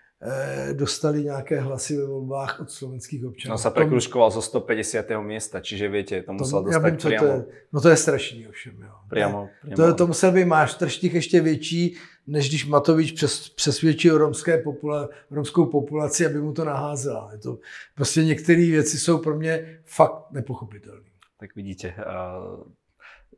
dostali 0.73 1.23
nějaké 1.23 1.59
hlasy 1.59 1.97
ve 1.97 2.05
volbách 2.05 2.59
od 2.59 2.71
slovenských 2.71 3.25
občanů. 3.25 3.53
On 3.53 3.57
se 3.57 3.69
prekruškoval 3.69 4.31
zo 4.31 4.41
150. 4.41 5.05
místa, 5.21 5.59
čiže 5.59 5.89
víte, 5.89 6.23
to 6.23 6.33
musel 6.33 6.59
to, 6.59 6.65
dostat 6.65 6.89
vím, 6.89 6.97
To 6.97 7.09
je, 7.09 7.45
no 7.73 7.81
to 7.81 7.89
je 7.89 7.97
strašný 7.97 8.47
ovšem. 8.47 8.73
Jo. 8.81 8.89
Priamo, 9.09 9.49
priamo. 9.61 9.75
To, 9.75 9.93
to 9.93 10.07
musel 10.07 10.31
být 10.31 10.45
máš 10.45 10.73
trštík 10.73 11.13
ještě 11.13 11.41
větší, 11.41 11.95
než 12.27 12.49
když 12.49 12.65
Matovič 12.65 13.11
přes, 13.11 13.49
přesvědčil 13.49 14.17
romské 14.17 14.57
popula, 14.57 15.09
romskou 15.31 15.65
populaci, 15.65 16.25
aby 16.25 16.41
mu 16.41 16.53
to 16.53 16.65
naházela. 16.65 17.29
Je 17.31 17.37
to, 17.37 17.59
prostě 17.95 18.23
některé 18.23 18.65
věci 18.65 18.99
jsou 18.99 19.17
pro 19.17 19.35
mě 19.35 19.79
fakt 19.85 20.31
nepochopitelné. 20.31 21.09
Tak 21.39 21.55
vidíte, 21.55 21.93
uh 21.97 22.63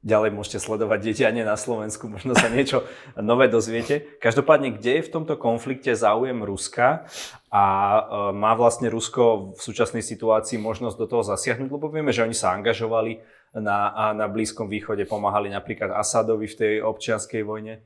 ďalej 0.05 0.37
môžete 0.37 0.61
sledovať 0.61 1.01
dietianie 1.01 1.41
na 1.41 1.57
Slovensku, 1.57 2.05
možno 2.05 2.37
sa 2.37 2.47
niečo 2.47 2.85
nové 3.17 3.49
dozviete. 3.49 4.05
Každopádne, 4.21 4.77
kde 4.77 5.01
je 5.01 5.05
v 5.09 5.13
tomto 5.17 5.33
konflikte 5.35 5.97
záujem 5.97 6.45
Ruska 6.45 7.09
a 7.49 7.63
e, 7.65 7.99
má 8.37 8.53
vlastne 8.53 8.93
Rusko 8.93 9.57
v 9.57 9.59
súčasnej 9.59 10.05
situácii 10.05 10.61
možnosť 10.61 10.95
do 11.01 11.09
toho 11.09 11.25
zasiahnuť, 11.25 11.69
lebo 11.73 11.89
vieme, 11.89 12.13
že 12.13 12.21
oni 12.21 12.37
sa 12.37 12.53
angažovali 12.53 13.25
na, 13.57 14.13
na 14.13 14.29
Blízkom 14.29 14.69
východe, 14.69 15.09
pomáhali 15.09 15.49
napríklad 15.49 15.89
Asadovi 15.89 16.45
v 16.45 16.55
tej 16.55 16.73
občianskej 16.85 17.41
vojne. 17.41 17.81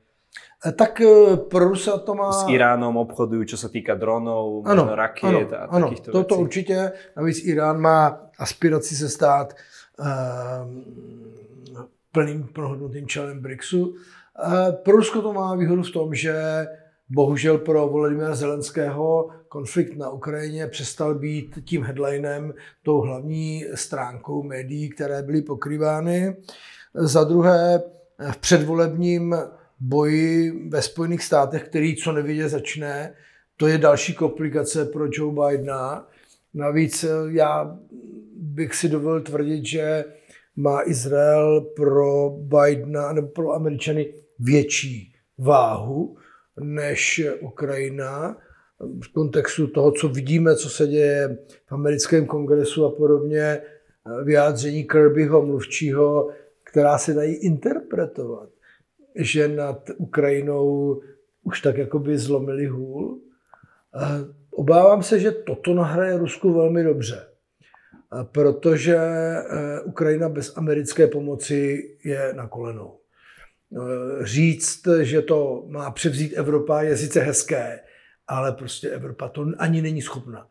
E, 0.60 0.76
tak 0.76 1.00
e, 1.00 1.40
pro 1.48 1.72
Rusa 1.72 2.04
to 2.04 2.12
má... 2.12 2.28
S 2.36 2.44
Iránom 2.52 3.00
obchodujú, 3.00 3.56
čo 3.56 3.58
sa 3.58 3.72
týka 3.72 3.96
dronov, 3.96 4.68
ano, 4.68 4.92
rakiet 4.92 5.48
ano, 5.56 5.88
a 5.88 5.88
takýchto 5.88 6.08
ano, 6.12 6.16
toto 6.20 6.34
vecí. 6.36 6.42
určitě. 6.44 6.92
Navíc 7.16 7.38
Irán 7.48 7.80
má 7.80 8.28
aspiraci 8.38 8.96
se 8.96 9.08
stát 9.08 9.56
um, 9.96 10.84
plným 12.12 12.48
prohodnotým 12.52 13.06
členem 13.06 13.40
BRICSu. 13.40 13.94
Pro 14.82 14.96
Rusko 14.96 15.22
to 15.22 15.32
má 15.32 15.54
výhodu 15.54 15.82
v 15.82 15.90
tom, 15.90 16.14
že 16.14 16.66
bohužel 17.08 17.58
pro 17.58 17.88
Volodymyra 17.88 18.34
Zelenského 18.34 19.30
konflikt 19.48 19.96
na 19.96 20.10
Ukrajině 20.10 20.66
přestal 20.66 21.14
být 21.14 21.58
tím 21.64 21.82
headlinem, 21.82 22.54
tou 22.82 23.00
hlavní 23.00 23.64
stránkou 23.74 24.42
médií, 24.42 24.90
které 24.90 25.22
byly 25.22 25.42
pokrývány. 25.42 26.36
Za 26.94 27.24
druhé, 27.24 27.82
v 28.30 28.36
předvolebním 28.36 29.36
boji 29.80 30.52
ve 30.68 30.82
Spojených 30.82 31.24
státech, 31.24 31.64
který 31.64 31.96
co 31.96 32.12
nevidě 32.12 32.48
začne, 32.48 33.14
to 33.56 33.66
je 33.66 33.78
další 33.78 34.14
komplikace 34.14 34.84
pro 34.84 35.08
Joe 35.12 35.34
Bidena. 35.34 36.08
Navíc 36.54 37.04
já 37.28 37.78
bych 38.36 38.74
si 38.74 38.88
dovolil 38.88 39.20
tvrdit, 39.20 39.66
že 39.66 40.04
má 40.56 40.88
Izrael 40.88 41.60
pro 41.60 42.30
Bidena 42.30 43.12
nebo 43.12 43.28
pro 43.28 43.52
Američany 43.52 44.14
větší 44.38 45.12
váhu 45.38 46.16
než 46.60 47.22
Ukrajina 47.40 48.36
v 49.04 49.12
kontextu 49.12 49.66
toho, 49.66 49.92
co 49.92 50.08
vidíme, 50.08 50.56
co 50.56 50.68
se 50.68 50.86
děje 50.86 51.38
v 51.66 51.72
americkém 51.72 52.26
kongresu 52.26 52.84
a 52.84 52.90
podobně, 52.90 53.62
vyjádření 54.24 54.84
Kirbyho, 54.84 55.46
mluvčího, 55.46 56.30
která 56.64 56.98
se 56.98 57.14
dají 57.14 57.34
interpretovat, 57.34 58.48
že 59.16 59.48
nad 59.48 59.90
Ukrajinou 59.96 61.00
už 61.42 61.60
tak 61.60 61.78
jakoby 61.78 62.18
zlomili 62.18 62.66
hůl. 62.66 63.20
Obávám 64.50 65.02
se, 65.02 65.18
že 65.18 65.30
toto 65.30 65.74
nahraje 65.74 66.18
Rusku 66.18 66.52
velmi 66.52 66.84
dobře 66.84 67.29
protože 68.32 68.96
eh, 68.96 69.80
Ukrajina 69.80 70.28
bez 70.28 70.56
americké 70.56 71.06
pomoci 71.06 71.90
je 72.04 72.32
na 72.36 72.48
kolenou. 72.48 72.98
Eh, 73.72 74.26
říct, 74.26 74.88
že 75.00 75.22
to 75.22 75.64
má 75.68 75.90
převzít 75.90 76.32
Evropa, 76.36 76.82
je 76.82 76.96
sice 76.96 77.20
hezké, 77.20 77.80
ale 78.28 78.52
prostě 78.52 78.90
Evropa 78.90 79.28
to 79.28 79.46
ani 79.58 79.82
není 79.82 80.02
schopna 80.02 80.46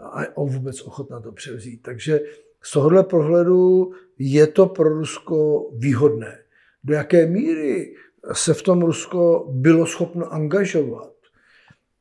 a 0.00 0.40
vůbec 0.40 0.82
ochotná 0.82 1.20
to 1.20 1.32
převzít. 1.32 1.82
Takže 1.82 2.20
z 2.62 2.72
tohohle 2.72 3.04
pohledu 3.04 3.92
je 4.18 4.46
to 4.46 4.66
pro 4.66 4.88
Rusko 4.88 5.70
výhodné. 5.74 6.38
Do 6.84 6.94
jaké 6.94 7.26
míry 7.26 7.94
se 8.32 8.54
v 8.54 8.62
tom 8.62 8.82
Rusko 8.82 9.48
bylo 9.50 9.86
schopno 9.86 10.32
angažovat, 10.32 11.12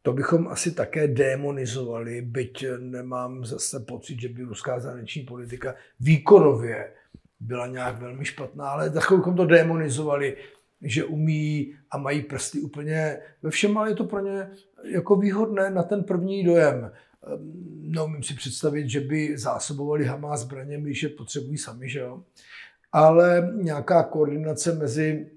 to 0.01 0.13
bychom 0.13 0.47
asi 0.47 0.71
také 0.71 1.07
demonizovali, 1.07 2.21
byť 2.21 2.65
nemám 2.79 3.45
zase 3.45 3.79
pocit, 3.79 4.21
že 4.21 4.29
by 4.29 4.43
ruská 4.43 4.79
zahraniční 4.79 5.23
politika 5.23 5.75
výkonově 5.99 6.93
byla 7.39 7.67
nějak 7.67 7.99
velmi 7.99 8.25
špatná, 8.25 8.69
ale 8.69 8.89
takhle 8.89 9.17
bychom 9.17 9.35
to 9.35 9.45
demonizovali, 9.45 10.37
že 10.81 11.05
umí 11.05 11.75
a 11.91 11.97
mají 11.97 12.21
prsty 12.21 12.59
úplně 12.59 13.17
ve 13.43 13.49
všem, 13.49 13.77
ale 13.77 13.89
je 13.89 13.95
to 13.95 14.03
pro 14.03 14.19
ně 14.19 14.49
jako 14.83 15.15
výhodné 15.15 15.69
na 15.69 15.83
ten 15.83 16.03
první 16.03 16.43
dojem. 16.43 16.91
Neumím 17.81 18.23
si 18.23 18.33
představit, 18.33 18.89
že 18.89 18.99
by 18.99 19.37
zásobovali 19.37 20.05
Hamas 20.05 20.39
zbraněmi, 20.39 20.83
když 20.83 21.03
je 21.03 21.09
potřebují 21.09 21.57
sami, 21.57 21.89
že 21.89 21.99
jo? 21.99 22.23
Ale 22.91 23.53
nějaká 23.55 24.03
koordinace 24.03 24.75
mezi 24.75 25.31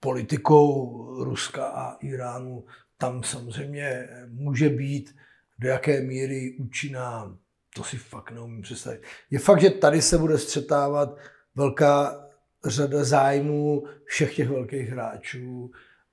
politikou 0.00 1.04
Ruska 1.24 1.66
a 1.66 1.96
Iránu 2.00 2.64
tam 2.98 3.22
samozřejmě 3.22 4.08
může 4.28 4.68
být, 4.68 5.16
do 5.58 5.68
jaké 5.68 6.00
míry 6.00 6.56
účinná, 6.58 7.38
to 7.76 7.84
si 7.84 7.96
fakt 7.96 8.30
neumím 8.30 8.62
představit. 8.62 9.02
Je 9.30 9.38
fakt, 9.38 9.60
že 9.60 9.70
tady 9.70 10.02
se 10.02 10.18
bude 10.18 10.38
střetávat 10.38 11.18
velká 11.54 12.24
řada 12.64 13.04
zájmů 13.04 13.84
všech 14.04 14.36
těch 14.36 14.48
velkých 14.48 14.88
hráčů 14.88 15.70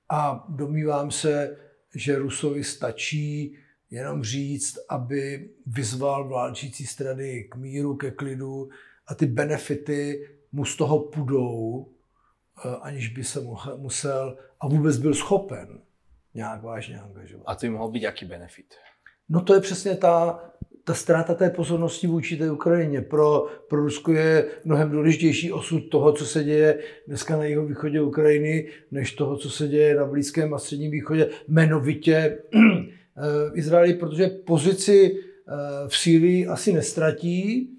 a 0.08 0.46
domývám 0.48 1.10
se, 1.10 1.56
že 1.94 2.18
Rusovi 2.18 2.64
stačí 2.64 3.58
jenom 3.90 4.24
říct, 4.24 4.78
aby 4.88 5.50
vyzval 5.66 6.28
vládčící 6.28 6.86
strany 6.86 7.44
k 7.50 7.56
míru, 7.56 7.96
ke 7.96 8.10
klidu 8.10 8.68
a 9.06 9.14
ty 9.14 9.26
benefity 9.26 10.28
mu 10.52 10.64
z 10.64 10.76
toho 10.76 10.98
půjdou 10.98 11.86
aniž 12.82 13.08
by 13.08 13.24
se 13.24 13.40
musel 13.76 14.38
a 14.60 14.68
vůbec 14.68 14.96
byl 14.96 15.14
schopen 15.14 15.80
nějak 16.34 16.62
vážně 16.62 17.00
angažovat. 17.00 17.44
A 17.46 17.54
to 17.54 17.66
by 17.66 17.70
mohl 17.70 17.90
být 17.90 18.02
jaký 18.02 18.24
benefit? 18.24 18.66
No 19.28 19.40
to 19.40 19.54
je 19.54 19.60
přesně 19.60 19.96
ta, 19.96 20.44
ta 20.84 20.94
ztráta 20.94 21.34
té 21.34 21.50
pozornosti 21.50 22.06
vůči 22.06 22.36
té 22.36 22.50
Ukrajině. 22.50 23.00
Pro, 23.00 23.46
pro 23.68 23.80
Rusko 23.80 24.12
je 24.12 24.46
mnohem 24.64 24.90
důležitější 24.90 25.52
osud 25.52 25.80
toho, 25.80 26.12
co 26.12 26.26
se 26.26 26.44
děje 26.44 26.78
dneska 27.06 27.36
na 27.36 27.44
jeho 27.44 27.66
východě 27.66 28.00
Ukrajiny, 28.00 28.68
než 28.90 29.12
toho, 29.12 29.36
co 29.36 29.50
se 29.50 29.68
děje 29.68 29.94
na 29.94 30.04
Blízkém 30.04 30.54
a 30.54 30.58
Středním 30.58 30.90
východě, 30.90 31.28
jmenovitě 31.48 32.38
v 33.50 33.58
Izraeli, 33.58 33.94
protože 33.94 34.26
pozici 34.26 35.16
eh, 35.16 35.88
v 35.88 35.96
Sýrii 35.96 36.46
asi 36.46 36.72
nestratí 36.72 37.70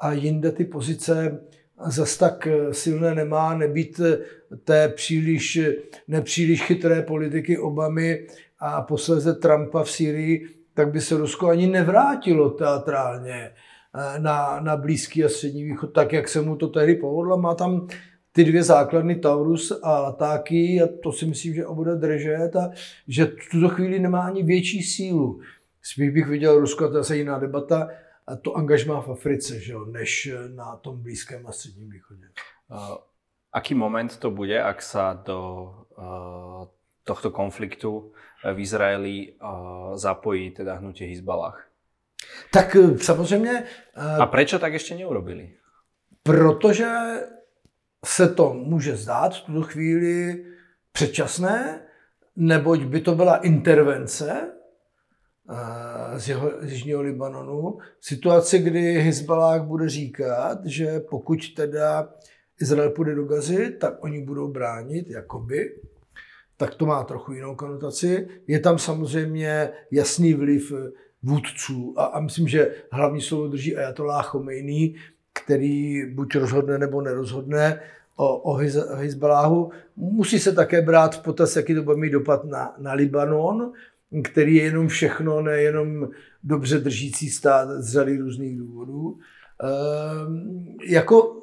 a 0.00 0.12
jinde 0.12 0.52
ty 0.52 0.64
pozice 0.64 1.40
zas 1.86 2.16
tak 2.16 2.46
eh, 2.46 2.74
silné 2.74 3.14
nemá, 3.14 3.54
nebýt 3.54 4.00
eh, 4.00 4.18
té 4.64 4.88
příliš, 4.88 5.60
nepříliš 6.08 6.62
chytré 6.62 7.02
politiky 7.02 7.58
Obamy 7.58 8.26
a 8.58 8.82
posledně 8.82 9.32
Trumpa 9.32 9.82
v 9.82 9.90
Syrii, 9.90 10.48
tak 10.74 10.90
by 10.90 11.00
se 11.00 11.16
Rusko 11.16 11.48
ani 11.48 11.66
nevrátilo 11.66 12.50
teatrálně 12.50 13.34
eh, 13.34 14.18
na, 14.18 14.60
na 14.60 14.76
Blízký 14.76 15.24
a 15.24 15.28
Střední 15.28 15.64
východ, 15.64 15.92
tak 15.92 16.12
jak 16.12 16.28
se 16.28 16.40
mu 16.40 16.56
to 16.56 16.68
tehdy 16.68 16.94
povedlo. 16.94 17.38
Má 17.38 17.54
tam 17.54 17.86
ty 18.32 18.44
dvě 18.44 18.62
základny 18.62 19.14
Taurus 19.14 19.72
a 19.82 20.00
Latáky 20.00 20.82
a 20.82 20.88
to 21.02 21.12
si 21.12 21.26
myslím, 21.26 21.54
že 21.54 21.64
bude 21.72 21.94
držet 21.94 22.56
a 22.56 22.70
že 23.08 23.24
v 23.24 23.50
tuto 23.50 23.68
chvíli 23.68 23.98
nemá 23.98 24.20
ani 24.20 24.42
větší 24.42 24.82
sílu. 24.82 25.40
Spíš 25.82 26.10
bych 26.10 26.26
viděl 26.26 26.60
Rusko, 26.60 26.88
to 26.88 26.96
je 26.96 27.02
zase 27.02 27.16
jiná 27.16 27.38
debata, 27.38 27.88
to 28.42 28.56
angažmá 28.56 29.00
v 29.00 29.08
Africe, 29.10 29.60
že 29.60 29.72
jo, 29.72 29.84
než 29.84 30.30
na 30.54 30.76
tom 30.76 31.02
Blízkém 31.02 31.46
a 31.46 31.52
Středním 31.52 31.90
východě. 31.90 32.26
Uh, 32.70 32.96
aký 33.52 33.74
moment 33.74 34.16
to 34.16 34.30
bude, 34.30 34.62
ak 34.62 34.82
sa 34.82 35.12
do 35.12 35.38
uh, 35.98 36.66
tohto 37.04 37.30
konfliktu 37.30 38.12
v 38.54 38.58
Izraeli 38.60 39.32
uh, 39.32 39.96
zapojí 39.96 40.50
teda 40.50 40.74
hnutie 40.74 41.10
Hezbalah? 41.10 41.68
Tak 42.50 42.76
samozřejmě... 42.96 43.64
A 44.18 44.26
prečo 44.26 44.58
tak 44.58 44.72
ještě 44.72 44.94
neurobili? 44.94 45.54
Protože 46.22 46.88
se 48.04 48.28
to 48.28 48.54
může 48.54 48.96
zdát 48.96 49.34
v 49.34 49.40
tuto 49.40 49.62
chvíli 49.62 50.44
předčasné, 50.92 51.86
neboť 52.36 52.80
by 52.80 53.00
to 53.00 53.14
byla 53.14 53.36
intervence 53.36 54.52
z, 56.16 56.28
jeho, 56.28 56.52
z 56.60 56.72
Jižního 56.72 57.02
Libanonu. 57.02 57.78
Situace, 58.00 58.58
kdy 58.58 59.00
Hezbalák 59.00 59.64
bude 59.64 59.88
říkat, 59.88 60.66
že 60.66 61.00
pokud 61.00 61.54
teda 61.56 62.08
Izrael 62.60 62.90
půjde 62.90 63.14
do 63.14 63.24
Gazy, 63.24 63.70
tak 63.70 64.04
oni 64.04 64.22
budou 64.22 64.48
bránit, 64.48 65.10
jakoby, 65.10 65.74
tak 66.56 66.74
to 66.74 66.86
má 66.86 67.04
trochu 67.04 67.32
jinou 67.32 67.54
konotaci. 67.54 68.28
Je 68.46 68.60
tam 68.60 68.78
samozřejmě 68.78 69.70
jasný 69.90 70.34
vliv 70.34 70.72
vůdců 71.22 71.94
a, 71.96 72.04
a 72.04 72.20
myslím, 72.20 72.48
že 72.48 72.74
hlavní 72.92 73.20
slovo 73.20 73.48
drží 73.48 73.76
Ayatollah 73.76 74.28
Khomeini, 74.28 74.94
který 75.32 76.06
buď 76.14 76.36
rozhodne 76.36 76.78
nebo 76.78 77.00
nerozhodne 77.00 77.80
o, 78.16 78.36
o 78.36 78.54
Hezbaláhu. 78.94 79.70
Musí 79.96 80.38
se 80.38 80.52
také 80.52 80.82
brát 80.82 81.16
v 81.16 81.22
potaz, 81.22 81.56
jaký 81.56 81.74
to 81.74 81.82
bude 81.82 81.96
mít 81.96 82.10
dopad 82.10 82.44
na, 82.44 82.74
na 82.78 82.92
Libanon, 82.92 83.72
který 84.24 84.54
je 84.54 84.62
jenom 84.64 84.88
všechno, 84.88 85.42
nejenom 85.42 86.08
dobře 86.42 86.78
držící 86.78 87.30
stát 87.30 87.68
z 87.68 87.92
řady 87.92 88.16
různých 88.16 88.58
důvodů. 88.58 89.18
Ehm, 89.62 90.76
jako 90.88 91.40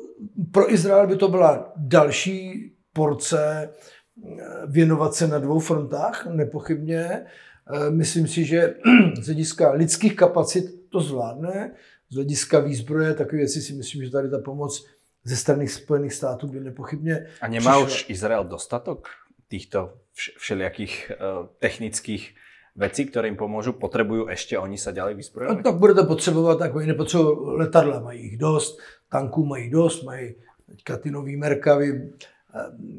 pro 0.51 0.73
Izrael 0.73 1.07
by 1.07 1.15
to 1.15 1.27
byla 1.27 1.73
další 1.75 2.71
porce 2.93 3.69
eh, 3.69 4.43
věnovat 4.67 5.13
se 5.13 5.27
na 5.27 5.39
dvou 5.39 5.59
frontách, 5.59 6.27
nepochybně. 6.27 7.25
Ehm, 7.73 7.97
myslím 7.97 8.27
si, 8.27 8.45
že 8.45 8.75
z 9.21 9.25
hlediska 9.25 9.71
lidských 9.71 10.15
kapacit 10.15 10.89
to 10.89 10.99
zvládne, 10.99 11.71
z 12.09 12.15
hlediska 12.15 12.59
výzbroje, 12.59 13.13
takové 13.13 13.37
věci 13.37 13.61
si 13.61 13.73
myslím, 13.73 14.03
že 14.03 14.11
tady 14.11 14.29
ta 14.29 14.39
pomoc 14.39 14.85
ze 15.23 15.35
strany 15.35 15.67
Spojených 15.67 16.13
států 16.13 16.47
by 16.47 16.59
nepochybně 16.59 17.27
A 17.41 17.47
nemá 17.47 17.71
přišla. 17.71 17.85
už 17.85 18.05
Izrael 18.09 18.43
dostatok 18.43 19.07
týchto 19.47 19.93
všelijakých 20.37 21.11
uh, 21.11 21.47
technických 21.59 22.35
věcí, 22.79 23.05
které 23.05 23.27
jim 23.27 23.37
pomůžou, 23.37 23.71
potřebují 23.71 24.25
ještě 24.29 24.57
oni 24.57 24.77
se 24.77 24.91
ďalej 24.91 25.15
vyzbrojovat? 25.15 25.57
No, 25.57 25.63
tak 25.63 25.75
budete 25.79 26.03
potřebovat, 26.03 26.59
tak 26.59 26.75
oni 26.75 26.87
nepotřebují 26.87 27.37
letadla, 27.41 27.99
mají 27.99 28.23
jich 28.23 28.37
dost, 28.37 28.79
tanků 29.09 29.45
mají 29.45 29.69
dost, 29.69 30.03
mají 30.03 30.35
teďka 30.69 30.97
ty 30.97 31.11
nový 31.11 31.35
Merkavy, 31.35 32.09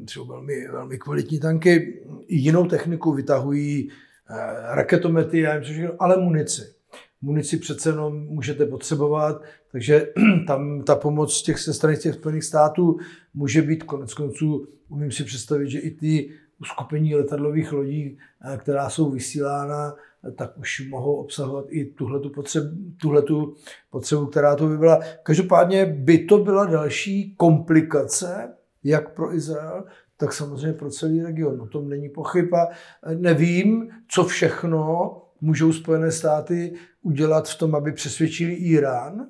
jsou 0.09 0.25
velmi, 0.25 0.67
velmi 0.67 0.97
kvalitní 0.97 1.39
tanky, 1.39 2.03
jinou 2.27 2.65
techniku 2.65 3.13
vytahují 3.13 3.89
eh, 3.89 4.75
raketomety, 4.75 5.47
ale 5.99 6.17
munici. 6.17 6.61
Munici 7.21 7.57
přece 7.57 7.89
jenom 7.89 8.19
můžete 8.19 8.65
potřebovat, 8.65 9.41
takže 9.71 10.07
tam 10.47 10.83
ta 10.83 10.95
pomoc 10.95 11.41
těch 11.41 11.59
se 11.59 11.73
strany 11.73 11.97
těch 11.97 12.15
Spojených 12.15 12.43
států 12.43 12.97
může 13.33 13.61
být 13.61 13.83
konec 13.83 14.13
konců, 14.13 14.67
umím 14.89 15.11
si 15.11 15.23
představit, 15.23 15.69
že 15.69 15.79
i 15.79 15.91
ty 15.91 16.29
uskupení 16.61 17.15
letadlových 17.15 17.71
lodí, 17.71 18.17
eh, 18.53 18.57
která 18.57 18.89
jsou 18.89 19.11
vysílána, 19.11 19.95
tak 20.35 20.57
už 20.57 20.89
mohou 20.89 21.15
obsahovat 21.15 21.65
i 21.69 21.85
tuhletu 21.85 22.29
potřebu, 22.29 22.67
tuhletu 22.97 23.55
potřebu, 23.89 24.25
která 24.25 24.55
to 24.55 24.67
by 24.67 24.77
byla. 24.77 24.99
Každopádně 25.23 25.85
by 25.85 26.17
to 26.17 26.37
byla 26.37 26.65
další 26.65 27.35
komplikace, 27.35 28.53
jak 28.83 29.13
pro 29.13 29.35
Izrael, 29.35 29.83
tak 30.17 30.33
samozřejmě 30.33 30.73
pro 30.73 30.89
celý 30.89 31.21
region. 31.21 31.61
O 31.61 31.67
tom 31.67 31.89
není 31.89 32.09
pochyba. 32.09 32.67
Nevím, 33.15 33.89
co 34.07 34.23
všechno 34.23 35.11
můžou 35.41 35.73
Spojené 35.73 36.11
státy 36.11 36.73
udělat 37.01 37.49
v 37.49 37.57
tom, 37.57 37.75
aby 37.75 37.91
přesvědčili 37.91 38.53
Irán, 38.53 39.27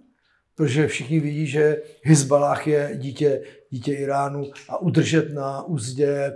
protože 0.56 0.88
všichni 0.88 1.20
vidí, 1.20 1.48
že 1.48 1.82
Hezbalah 2.04 2.68
je 2.68 2.92
dítě, 2.96 3.44
dítě 3.70 3.94
Iránu 3.94 4.52
a 4.70 4.82
udržet 4.82 5.34
na 5.34 5.64
úzdě 5.64 6.34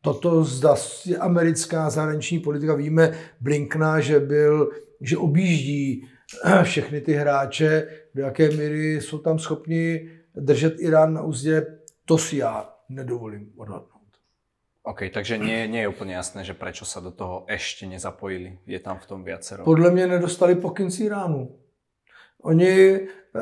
toto 0.00 0.44
zda 0.44 0.74
americká 1.20 1.90
zahraniční 1.90 2.38
politika. 2.38 2.74
Víme 2.74 3.12
Blinkna, 3.40 4.00
že 4.00 4.20
byl, 4.20 4.70
že 5.00 5.16
objíždí 5.16 6.08
všechny 6.62 7.00
ty 7.00 7.12
hráče, 7.12 7.88
do 8.14 8.22
jaké 8.22 8.50
míry 8.50 9.00
jsou 9.00 9.18
tam 9.18 9.38
schopni 9.38 10.10
držet 10.34 10.74
Irán 10.78 11.14
na 11.14 11.22
úzdě, 11.22 11.66
to 12.04 12.18
si 12.18 12.36
já 12.36 12.74
nedovolím 12.88 13.52
odhadnout. 13.56 13.90
OK, 14.82 15.00
takže 15.14 15.38
nie, 15.38 15.68
nie 15.68 15.80
je 15.80 15.88
úplně 15.88 16.14
jasné, 16.14 16.44
že 16.44 16.54
proč 16.54 16.84
se 16.84 17.00
do 17.00 17.10
toho 17.10 17.46
ještě 17.50 17.86
nezapojili. 17.86 18.58
Je 18.66 18.80
tam 18.80 18.98
v 18.98 19.06
tom 19.06 19.24
viacero. 19.24 19.64
Podle 19.64 19.90
mě 19.90 20.06
nedostali 20.06 20.54
pokyn 20.54 20.90
z 20.90 21.00
Iránu. 21.00 21.58
Oni, 22.42 23.00
eh, 23.00 23.40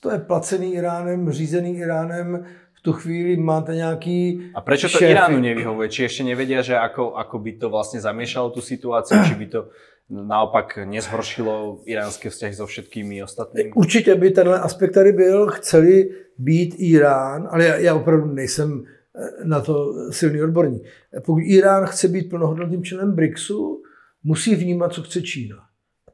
to 0.00 0.10
je 0.10 0.18
placený 0.18 0.74
Iránem, 0.74 1.32
řízený 1.32 1.76
Iránem, 1.76 2.46
tu 2.82 2.92
chvíli 2.92 3.36
máte 3.36 3.74
nějaký 3.74 4.50
A 4.54 4.60
proč 4.60 4.80
to 4.80 4.88
šéfy. 4.88 5.10
Iránu 5.10 5.38
nevyhovuje? 5.38 5.88
Či 5.88 6.02
ještě 6.02 6.24
nevědí, 6.24 6.54
že 6.60 6.78
ako, 6.78 7.14
ako 7.14 7.38
by 7.38 7.52
to 7.52 7.70
vlastně 7.70 8.00
zamiešalo 8.00 8.50
tu 8.50 8.60
situaci, 8.60 9.14
či 9.28 9.34
by 9.34 9.46
to 9.46 9.68
naopak 10.10 10.78
nezhoršilo 10.84 11.80
iránské 11.86 12.30
vzťahy 12.30 12.54
so 12.54 12.66
všetkými 12.66 13.22
ostatními? 13.22 13.72
Určitě 13.72 14.14
by 14.14 14.30
tenhle 14.30 14.60
aspekt 14.60 14.92
tady 14.92 15.12
byl. 15.12 15.46
Chceli 15.46 16.10
být 16.38 16.74
Irán, 16.78 17.48
ale 17.50 17.64
já, 17.64 17.76
já 17.76 17.94
opravdu 17.94 18.26
nejsem 18.26 18.84
eh, 18.84 19.44
na 19.44 19.60
to 19.60 19.94
silný 20.10 20.42
odborník. 20.42 20.82
Pokud 21.24 21.38
Irán 21.38 21.86
chce 21.86 22.08
být 22.08 22.30
plnohodnotným 22.30 22.84
členem 22.84 23.14
BRICSu, 23.14 23.82
musí 24.24 24.54
vnímat, 24.54 24.92
co 24.92 25.02
chce 25.02 25.22
Čína. 25.22 25.56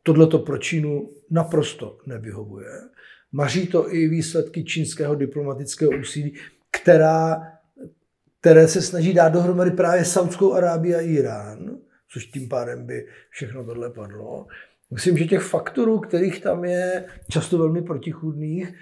Tohle 0.02 0.26
to 0.26 0.38
pro 0.38 0.59
Čínu 0.59 1.11
naprosto 1.31 1.98
nevyhovuje. 2.07 2.68
Maří 3.33 3.66
to 3.66 3.94
i 3.94 4.09
výsledky 4.09 4.64
čínského 4.64 5.14
diplomatického 5.14 5.92
úsilí 6.00 6.35
která, 6.70 7.42
které 8.40 8.68
se 8.68 8.83
snaží 8.83 9.14
dát 9.14 9.28
dohromady 9.28 9.70
právě 9.70 10.04
Saudskou 10.04 10.52
Arábii 10.52 10.94
a 10.94 11.00
Irán, 11.00 11.78
což 12.12 12.26
tím 12.26 12.48
pádem 12.48 12.87
by 12.87 13.07
všechno 13.31 13.64
tohle 13.64 13.90
padlo. 13.90 14.46
Myslím, 14.90 15.16
že 15.16 15.24
těch 15.24 15.42
faktorů, 15.42 15.98
kterých 15.98 16.40
tam 16.40 16.64
je 16.64 17.04
často 17.31 17.59
velmi 17.59 17.83
protichůdných, 17.83 18.74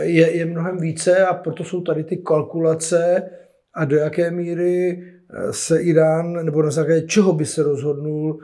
je, 0.00 0.36
je 0.36 0.44
mnohem 0.44 0.78
více 0.78 1.26
a 1.26 1.34
proto 1.34 1.64
jsou 1.64 1.80
tady 1.80 2.04
ty 2.04 2.16
kalkulace 2.16 3.30
a 3.74 3.84
do 3.84 3.96
jaké 3.96 4.30
míry 4.30 5.04
se 5.50 5.82
Irán, 5.82 6.44
nebo 6.44 6.62
na 6.62 6.70
základě 6.70 7.02
čeho 7.02 7.32
by 7.32 7.46
se 7.46 7.62
rozhodnul 7.62 8.40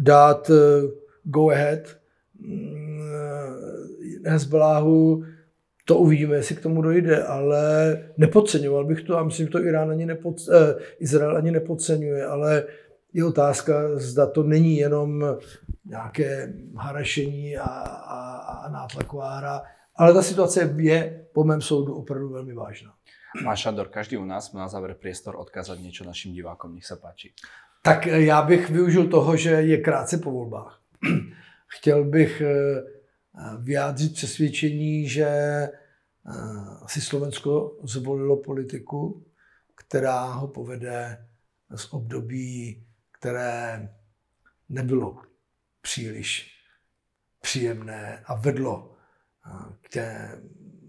dát 0.00 0.50
go 1.24 1.50
ahead 1.50 1.96
mm, 2.40 3.12
Hezbaláhu 4.26 5.24
to 5.88 5.98
uvidíme, 5.98 6.36
jestli 6.36 6.56
k 6.56 6.62
tomu 6.62 6.82
dojde, 6.82 7.24
ale 7.24 7.60
nepodceňoval 8.16 8.84
bych 8.84 9.02
to 9.02 9.18
a 9.18 9.24
myslím, 9.24 9.46
že 9.46 9.52
to 9.52 9.64
Irán 9.64 9.90
ani 9.90 10.06
nepod, 10.06 10.36
eh, 10.52 10.74
Izrael 10.98 11.36
ani 11.36 11.50
nepodceňuje, 11.50 12.24
ale 12.24 12.64
je 13.12 13.24
otázka, 13.24 13.72
zda 13.94 14.26
to 14.26 14.42
není 14.42 14.76
jenom 14.76 15.24
nějaké 15.84 16.52
harašení 16.76 17.56
a, 17.56 17.64
a, 17.64 18.36
a 18.36 18.68
nátlaková 18.68 19.36
hra, 19.36 19.62
ale 19.96 20.14
ta 20.14 20.22
situace 20.22 20.74
je 20.76 21.26
po 21.32 21.44
mém 21.44 21.60
soudu 21.60 21.94
opravdu 21.94 22.28
velmi 22.28 22.54
vážná. 22.54 22.92
Máš 23.44 23.60
Šandor, 23.60 23.88
každý 23.88 24.16
u 24.16 24.24
nás 24.24 24.52
má 24.52 24.60
na 24.60 24.68
závěr 24.68 24.94
priestor 24.94 25.36
odkázat 25.36 25.80
něco 25.80 26.04
našim 26.04 26.32
divákům, 26.32 26.74
nech 26.74 26.86
se 26.86 26.96
páči. 26.96 27.32
Tak 27.82 28.06
eh, 28.06 28.20
já 28.20 28.42
bych 28.42 28.70
využil 28.70 29.08
toho, 29.08 29.36
že 29.36 29.50
je 29.50 29.76
krátce 29.76 30.18
po 30.18 30.30
volbách. 30.30 30.80
Chtěl 31.66 32.04
bych 32.04 32.40
eh, 32.40 32.82
vyjádřit 33.58 34.14
přesvědčení, 34.14 35.08
že 35.08 35.28
si 36.86 37.00
Slovensko 37.00 37.76
zvolilo 37.82 38.36
politiku, 38.36 39.26
která 39.74 40.24
ho 40.24 40.48
povede 40.48 41.28
z 41.76 41.92
období, 41.92 42.86
které 43.12 43.88
nebylo 44.68 45.22
příliš 45.80 46.58
příjemné 47.40 48.22
a 48.26 48.34
vedlo 48.34 48.96
k 49.80 49.88
té 49.88 50.40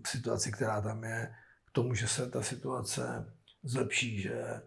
situaci, 0.08 0.52
která 0.52 0.82
tam 0.82 1.04
je, 1.04 1.36
k 1.66 1.72
tomu, 1.72 1.94
že 1.94 2.08
se 2.08 2.30
ta 2.30 2.42
situace 2.42 3.34
zlepší, 3.64 4.22
že 4.22 4.62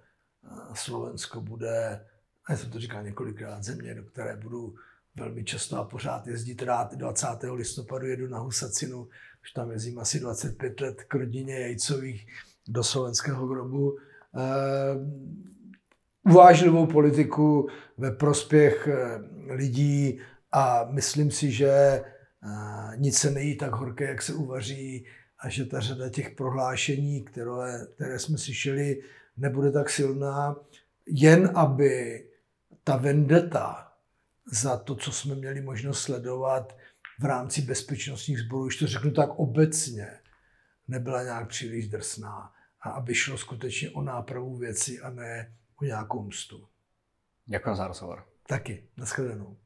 Slovensko 0.75 1.41
bude, 1.41 2.07
a 2.45 2.53
já 2.53 2.59
jsem 2.59 2.71
to 2.71 2.81
říkal 2.81 3.03
několikrát, 3.03 3.65
země, 3.65 3.95
do 3.95 4.05
které 4.05 4.37
budu 4.37 4.75
velmi 5.17 5.45
často 5.45 5.79
a 5.79 5.85
pořád 5.85 6.27
jezdit 6.27 6.63
rád. 6.63 6.95
20. 6.95 7.27
listopadu 7.53 8.07
jedu 8.07 8.29
na 8.29 8.39
Husacinu, 8.39 9.09
už 9.43 9.53
tam 9.53 9.71
jezdím 9.71 9.99
asi 9.99 10.21
25 10.21 10.81
let 10.81 11.05
k 11.09 11.15
rodině 11.15 11.55
Jejcových 11.55 12.27
do 12.69 12.85
slovenského 12.85 13.47
grobu. 13.47 13.97
Eh, 14.37 14.97
uvážlivou 16.31 16.87
politiku 16.87 17.69
ve 17.99 18.11
prospěch 18.11 18.89
eh, 18.89 19.19
lidí 19.55 20.21
a 20.53 20.85
myslím 20.91 21.31
si, 21.31 21.51
že 21.51 21.71
eh, 21.71 22.03
nic 22.97 23.19
se 23.19 23.31
nejí 23.31 23.57
tak 23.57 23.73
horké, 23.73 24.05
jak 24.05 24.23
se 24.23 24.35
uvaří 24.35 25.07
a 25.39 25.49
že 25.49 25.65
ta 25.65 25.81
řada 25.81 26.09
těch 26.09 26.31
prohlášení, 26.31 27.25
které, 27.25 27.87
které 27.95 28.19
jsme 28.19 28.39
slyšeli, 28.39 29.03
nebude 29.37 29.73
tak 29.73 29.91
silná, 29.91 30.57
jen 31.07 31.51
aby 31.55 32.25
ta 32.85 32.97
vendeta, 32.97 33.92
za 34.53 34.77
to, 34.77 34.95
co 34.97 35.13
jsme 35.13 35.35
měli 35.35 35.61
možnost 35.61 36.03
sledovat 36.03 36.77
v 37.21 37.25
rámci 37.25 37.63
bezpečnostních 37.63 38.41
sborů, 38.41 38.67
už 38.67 38.77
to 38.77 38.87
řeknu 38.87 39.11
tak 39.11 39.31
obecně, 39.31 40.21
nebyla 40.89 41.23
nějak 41.23 41.49
příliš 41.49 41.89
drsná 41.89 42.53
a 42.81 42.91
aby 42.91 43.15
šlo 43.15 43.39
skutečně 43.39 43.91
o 43.91 44.03
nápravu 44.03 44.57
věci 44.57 45.01
a 45.01 45.11
ne 45.11 45.57
o 45.83 45.85
nějakou 45.85 46.23
mstu. 46.23 46.69
Děkuji 47.47 47.75
za 47.75 47.87
rozhovor. 47.87 48.27
Taky. 48.47 48.89
Naschledanou. 48.97 49.57